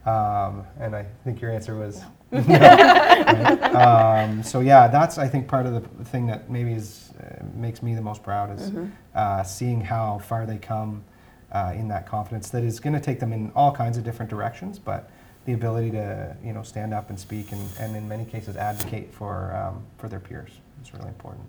Um, 0.06 0.66
and 0.80 0.96
I 0.96 1.06
think 1.26 1.42
your 1.42 1.52
answer 1.52 1.76
was 1.76 2.00
no. 2.00 2.08
Right? 2.34 3.64
um, 3.76 4.44
so 4.44 4.60
yeah, 4.60 4.88
that's 4.88 5.18
I 5.18 5.28
think 5.28 5.48
part 5.48 5.66
of 5.66 5.74
the 5.74 6.06
thing 6.06 6.26
that 6.28 6.50
maybe 6.50 6.74
is 6.74 7.12
uh, 7.20 7.44
makes 7.56 7.84
me 7.84 7.96
the 7.96 8.02
most 8.02 8.24
proud 8.24 8.58
is 8.60 8.72
uh, 9.16 9.44
seeing 9.44 9.82
how 9.82 10.20
far 10.20 10.46
they 10.46 10.58
come 10.58 11.04
uh, 11.52 11.74
in 11.76 11.88
that 11.90 12.08
confidence 12.08 12.50
that 12.50 12.64
is 12.64 12.80
going 12.80 12.94
to 12.94 13.00
take 13.00 13.20
them 13.20 13.32
in 13.32 13.52
all 13.56 13.72
kinds 13.72 13.98
of 13.98 14.04
different 14.04 14.30
directions, 14.30 14.80
but 14.80 15.10
the 15.46 15.54
ability 15.54 15.92
to 15.92 16.36
you 16.44 16.54
know 16.54 16.64
stand 16.64 16.94
up 16.94 17.10
and 17.10 17.20
speak 17.20 17.52
and, 17.52 17.62
and 17.80 17.96
in 17.96 18.08
many 18.08 18.26
cases 18.26 18.56
advocate 18.56 19.14
for 19.14 19.54
um, 19.56 19.84
for 19.98 20.08
their 20.08 20.20
peers 20.20 20.52
is 20.84 20.94
really 20.94 21.10
important. 21.10 21.46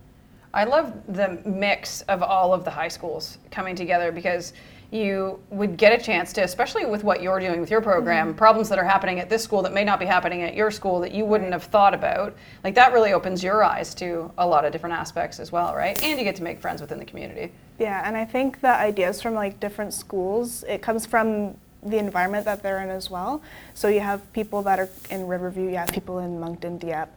I 0.52 0.64
love 0.64 0.92
the 1.08 1.42
mix 1.44 2.02
of 2.02 2.22
all 2.22 2.54
of 2.54 2.64
the 2.64 2.70
high 2.70 2.88
schools 2.88 3.38
coming 3.50 3.74
together 3.74 4.12
because 4.12 4.52
you 4.94 5.40
would 5.50 5.76
get 5.76 5.98
a 5.98 6.02
chance 6.02 6.32
to, 6.32 6.44
especially 6.44 6.86
with 6.86 7.02
what 7.02 7.20
you're 7.20 7.40
doing 7.40 7.60
with 7.60 7.68
your 7.68 7.80
program, 7.80 8.28
mm-hmm. 8.28 8.38
problems 8.38 8.68
that 8.68 8.78
are 8.78 8.84
happening 8.84 9.18
at 9.18 9.28
this 9.28 9.42
school 9.42 9.60
that 9.62 9.72
may 9.72 9.82
not 9.82 9.98
be 9.98 10.06
happening 10.06 10.42
at 10.42 10.54
your 10.54 10.70
school 10.70 11.00
that 11.00 11.12
you 11.12 11.24
wouldn't 11.24 11.52
have 11.52 11.64
thought 11.64 11.94
about. 11.94 12.36
Like 12.62 12.76
that 12.76 12.92
really 12.92 13.12
opens 13.12 13.42
your 13.42 13.64
eyes 13.64 13.92
to 13.96 14.30
a 14.38 14.46
lot 14.46 14.64
of 14.64 14.70
different 14.70 14.94
aspects 14.94 15.40
as 15.40 15.50
well, 15.50 15.74
right? 15.74 16.00
And 16.04 16.16
you 16.16 16.24
get 16.24 16.36
to 16.36 16.44
make 16.44 16.60
friends 16.60 16.80
within 16.80 17.00
the 17.00 17.04
community. 17.04 17.50
Yeah, 17.80 18.06
and 18.06 18.16
I 18.16 18.24
think 18.24 18.60
the 18.60 18.68
ideas 18.68 19.20
from 19.20 19.34
like 19.34 19.58
different 19.58 19.92
schools, 19.92 20.62
it 20.68 20.80
comes 20.80 21.06
from 21.06 21.56
the 21.82 21.98
environment 21.98 22.44
that 22.44 22.62
they're 22.62 22.80
in 22.80 22.88
as 22.88 23.10
well. 23.10 23.42
So 23.74 23.88
you 23.88 24.00
have 24.00 24.32
people 24.32 24.62
that 24.62 24.78
are 24.78 24.88
in 25.10 25.26
Riverview, 25.26 25.70
you 25.70 25.76
have 25.76 25.88
people 25.88 26.20
in 26.20 26.38
Moncton, 26.38 26.78
Dieppe. 26.78 27.10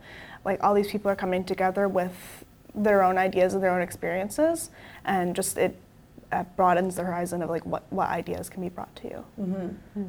Like 0.44 0.64
all 0.64 0.74
these 0.74 0.90
people 0.90 1.12
are 1.12 1.16
coming 1.16 1.44
together 1.44 1.88
with 1.88 2.44
their 2.74 3.04
own 3.04 3.20
ideas 3.20 3.54
and 3.54 3.62
their 3.62 3.72
own 3.72 3.82
experiences, 3.82 4.72
and 5.06 5.36
just 5.36 5.58
it 5.58 5.76
Uh, 6.32 6.44
broadens 6.58 6.96
the 6.96 7.04
horizon 7.04 7.42
of 7.42 7.50
like 7.50 7.66
what, 7.66 7.84
what 7.90 8.10
ideas 8.10 8.50
can 8.50 8.62
be 8.62 8.70
brought 8.70 8.94
to 8.98 9.08
you. 9.08 9.26
Mm-hmm. 9.40 9.54
Mm-hmm. 10.00 10.04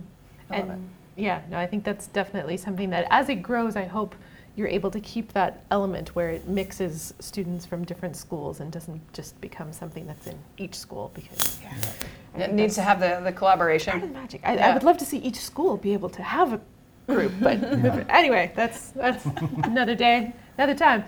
I 0.50 0.59
love 0.59 0.68
and 0.70 0.90
yeah, 1.16 1.42
no, 1.50 1.59
I 1.59 1.66
think 1.66 1.85
that's 1.85 2.07
definitely 2.09 2.57
something 2.57 2.90
that 2.90 3.07
as 3.11 3.28
it 3.28 3.37
grows, 3.37 3.76
I 3.76 3.85
hope 3.85 4.14
you're 4.57 4.68
able 4.68 4.90
to 4.90 5.00
keep 5.00 5.33
that 5.33 5.64
element 5.70 6.16
where 6.16 6.31
it 6.31 6.48
mixes 6.48 7.14
students 7.20 7.64
from 7.66 7.85
different 7.85 8.16
schools 8.16 8.59
and 8.61 8.72
doesn't 8.72 9.00
just 9.12 9.40
become 9.40 9.72
something 9.72 10.07
that's 10.07 10.26
in 10.26 10.37
each 10.57 10.74
school 10.74 11.12
because 11.14 11.61
I 12.35 12.42
It 12.42 12.52
needs 12.52 12.74
to 12.74 12.83
have 12.83 12.98
the, 12.98 13.20
the 13.22 13.33
collaboration. 13.33 13.92
part 13.92 14.02
of 14.02 14.09
the 14.09 14.14
collaboration. 14.14 14.40
magic. 14.42 14.62
I, 14.64 14.70
I 14.70 14.74
would 14.74 14.83
love 14.83 14.98
to 14.98 15.04
see 15.04 15.18
each 15.18 15.38
school 15.38 15.76
be 15.76 15.92
able 15.92 16.09
to 16.11 16.22
have 16.22 16.52
a 16.52 16.61
group, 17.07 17.33
but 17.40 17.62
anyway, 18.11 18.52
that's 18.57 18.90
that's 18.90 19.24
another 19.64 19.94
day, 19.94 20.33
another 20.57 20.74
time. 20.74 21.04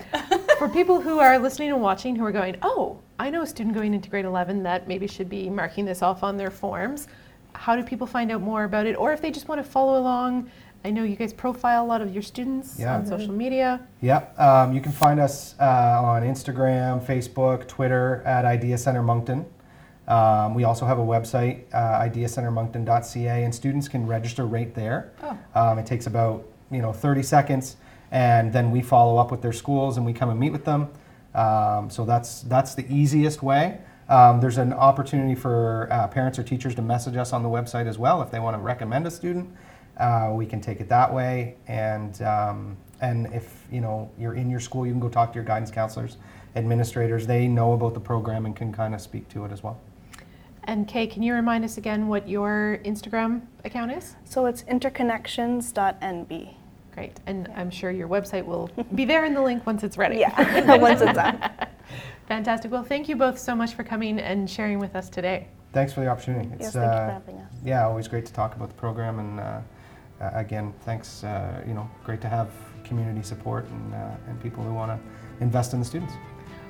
For 0.60 0.68
people 0.68 1.00
who 1.00 1.20
are 1.20 1.38
listening 1.38 1.70
and 1.70 1.80
watching 1.80 2.14
who 2.14 2.22
are 2.26 2.32
going, 2.32 2.54
oh, 2.60 2.98
I 3.18 3.30
know 3.30 3.40
a 3.40 3.46
student 3.46 3.74
going 3.74 3.94
into 3.94 4.10
grade 4.10 4.26
11 4.26 4.62
that 4.64 4.86
maybe 4.86 5.06
should 5.06 5.30
be 5.30 5.48
marking 5.48 5.86
this 5.86 6.02
off 6.02 6.22
on 6.22 6.36
their 6.36 6.50
forms. 6.50 7.08
How 7.54 7.74
do 7.76 7.82
people 7.82 8.06
find 8.06 8.30
out 8.30 8.42
more 8.42 8.64
about 8.64 8.84
it? 8.84 8.94
Or 8.94 9.10
if 9.14 9.22
they 9.22 9.30
just 9.30 9.48
want 9.48 9.64
to 9.64 9.66
follow 9.66 9.98
along, 9.98 10.50
I 10.84 10.90
know 10.90 11.02
you 11.02 11.16
guys 11.16 11.32
profile 11.32 11.82
a 11.82 11.86
lot 11.86 12.02
of 12.02 12.12
your 12.12 12.22
students 12.22 12.78
Yeah. 12.78 12.94
on 12.96 13.06
social 13.06 13.32
media. 13.32 13.80
Yeah, 14.02 14.24
Um, 14.36 14.74
you 14.74 14.82
can 14.82 14.92
find 14.92 15.18
us 15.18 15.54
uh, 15.58 15.64
on 16.04 16.24
Instagram, 16.24 17.00
Facebook, 17.06 17.66
Twitter 17.66 18.22
at 18.26 18.44
Idea 18.44 18.76
Center 18.76 19.02
Moncton. 19.02 19.46
Um, 20.08 20.52
we 20.54 20.64
also 20.64 20.84
have 20.84 20.98
a 20.98 21.02
website, 21.02 21.62
uh, 21.72 22.00
ideacentermoncton.ca, 22.02 23.44
and 23.44 23.54
students 23.54 23.88
can 23.88 24.06
register 24.06 24.44
right 24.44 24.74
there. 24.74 25.12
Oh. 25.22 25.38
Um, 25.54 25.78
it 25.78 25.86
takes 25.86 26.06
about 26.06 26.44
you 26.70 26.82
know 26.82 26.92
30 26.92 27.22
seconds, 27.22 27.76
and 28.10 28.52
then 28.52 28.70
we 28.70 28.82
follow 28.82 29.16
up 29.18 29.30
with 29.30 29.42
their 29.42 29.52
schools 29.52 29.96
and 29.96 30.04
we 30.04 30.12
come 30.12 30.30
and 30.30 30.38
meet 30.38 30.50
with 30.50 30.64
them. 30.64 30.88
Um, 31.34 31.90
so 31.90 32.04
that's 32.04 32.42
that's 32.42 32.74
the 32.74 32.84
easiest 32.92 33.42
way. 33.42 33.80
Um, 34.08 34.40
there's 34.40 34.58
an 34.58 34.72
opportunity 34.72 35.36
for 35.36 35.88
uh, 35.92 36.08
parents 36.08 36.38
or 36.38 36.42
teachers 36.42 36.74
to 36.74 36.82
message 36.82 37.16
us 37.16 37.32
on 37.32 37.44
the 37.44 37.48
website 37.48 37.86
as 37.86 37.96
well 37.96 38.22
if 38.22 38.30
they 38.30 38.40
want 38.40 38.56
to 38.56 38.60
recommend 38.60 39.06
a 39.06 39.10
student. 39.10 39.48
Uh, 39.96 40.30
we 40.32 40.46
can 40.46 40.60
take 40.60 40.80
it 40.80 40.88
that 40.88 41.12
way, 41.12 41.56
and 41.68 42.20
um, 42.22 42.76
and 43.00 43.32
if 43.32 43.66
you 43.70 43.80
know 43.80 44.10
you're 44.18 44.34
in 44.34 44.50
your 44.50 44.58
school, 44.58 44.86
you 44.86 44.92
can 44.92 45.00
go 45.00 45.08
talk 45.08 45.32
to 45.32 45.36
your 45.36 45.44
guidance 45.44 45.70
counselors, 45.70 46.16
administrators. 46.56 47.26
They 47.26 47.46
know 47.46 47.74
about 47.74 47.94
the 47.94 48.00
program 48.00 48.46
and 48.46 48.56
can 48.56 48.72
kind 48.72 48.94
of 48.94 49.00
speak 49.00 49.28
to 49.28 49.44
it 49.44 49.52
as 49.52 49.62
well. 49.62 49.78
And 50.64 50.88
Kay, 50.88 51.06
can 51.06 51.22
you 51.22 51.34
remind 51.34 51.64
us 51.64 51.78
again 51.78 52.08
what 52.08 52.28
your 52.28 52.80
Instagram 52.84 53.42
account 53.64 53.92
is? 53.92 54.16
So 54.24 54.46
it's 54.46 54.62
interconnections.nb. 54.64 56.54
Great. 56.92 57.18
And 57.26 57.48
I'm 57.54 57.70
sure 57.70 57.90
your 57.90 58.08
website 58.08 58.44
will 58.44 58.70
be 58.94 59.04
there 59.04 59.24
in 59.24 59.34
the 59.34 59.42
link 59.42 59.66
once 59.66 59.82
it's 59.82 59.96
ready. 59.96 60.18
Yeah, 60.18 60.76
once 60.76 61.00
it's 61.00 61.18
up. 61.18 61.68
Fantastic. 62.28 62.70
Well, 62.70 62.84
thank 62.84 63.08
you 63.08 63.16
both 63.16 63.38
so 63.38 63.54
much 63.54 63.74
for 63.74 63.84
coming 63.84 64.18
and 64.18 64.48
sharing 64.48 64.78
with 64.78 64.94
us 64.94 65.08
today. 65.08 65.48
Thanks 65.72 65.92
for 65.92 66.00
the 66.00 66.08
opportunity. 66.08 66.48
Yes, 66.58 66.72
thank 66.72 66.74
you 66.74 66.80
for 66.80 66.86
uh, 66.86 67.10
having 67.10 67.36
us. 67.38 67.52
yeah, 67.64 67.86
always 67.86 68.08
great 68.08 68.26
to 68.26 68.32
talk 68.32 68.56
about 68.56 68.68
the 68.68 68.74
program, 68.74 69.18
and 69.20 69.40
uh, 69.40 69.60
uh, 70.20 70.30
again, 70.34 70.74
thanks. 70.84 71.22
Uh, 71.24 71.62
you 71.66 71.74
know, 71.74 71.88
great 72.04 72.20
to 72.22 72.28
have 72.28 72.50
community 72.84 73.22
support 73.22 73.66
and 73.66 73.94
uh, 73.94 74.28
and 74.28 74.40
people 74.42 74.64
who 74.64 74.74
want 74.74 74.90
to 74.90 75.44
invest 75.44 75.72
in 75.72 75.78
the 75.78 75.84
students. 75.84 76.14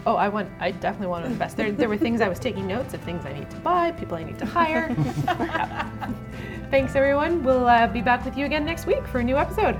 Oh, 0.06 0.16
I 0.16 0.28
want. 0.28 0.48
I 0.60 0.70
definitely 0.70 1.08
want 1.08 1.24
to 1.24 1.30
invest. 1.30 1.56
There, 1.56 1.72
there 1.72 1.88
were 1.88 1.98
things 1.98 2.20
I 2.20 2.28
was 2.28 2.38
taking 2.38 2.66
notes 2.66 2.94
of 2.94 3.00
things 3.02 3.24
I 3.26 3.32
need 3.32 3.50
to 3.50 3.56
buy, 3.58 3.92
people 3.92 4.16
I 4.16 4.24
need 4.24 4.38
to 4.38 4.46
hire. 4.46 4.94
Thanks, 6.70 6.94
everyone. 6.94 7.42
We'll 7.42 7.66
uh, 7.66 7.86
be 7.86 8.00
back 8.00 8.24
with 8.24 8.36
you 8.36 8.46
again 8.46 8.64
next 8.64 8.86
week 8.86 9.06
for 9.08 9.18
a 9.18 9.24
new 9.24 9.36
episode. 9.36 9.78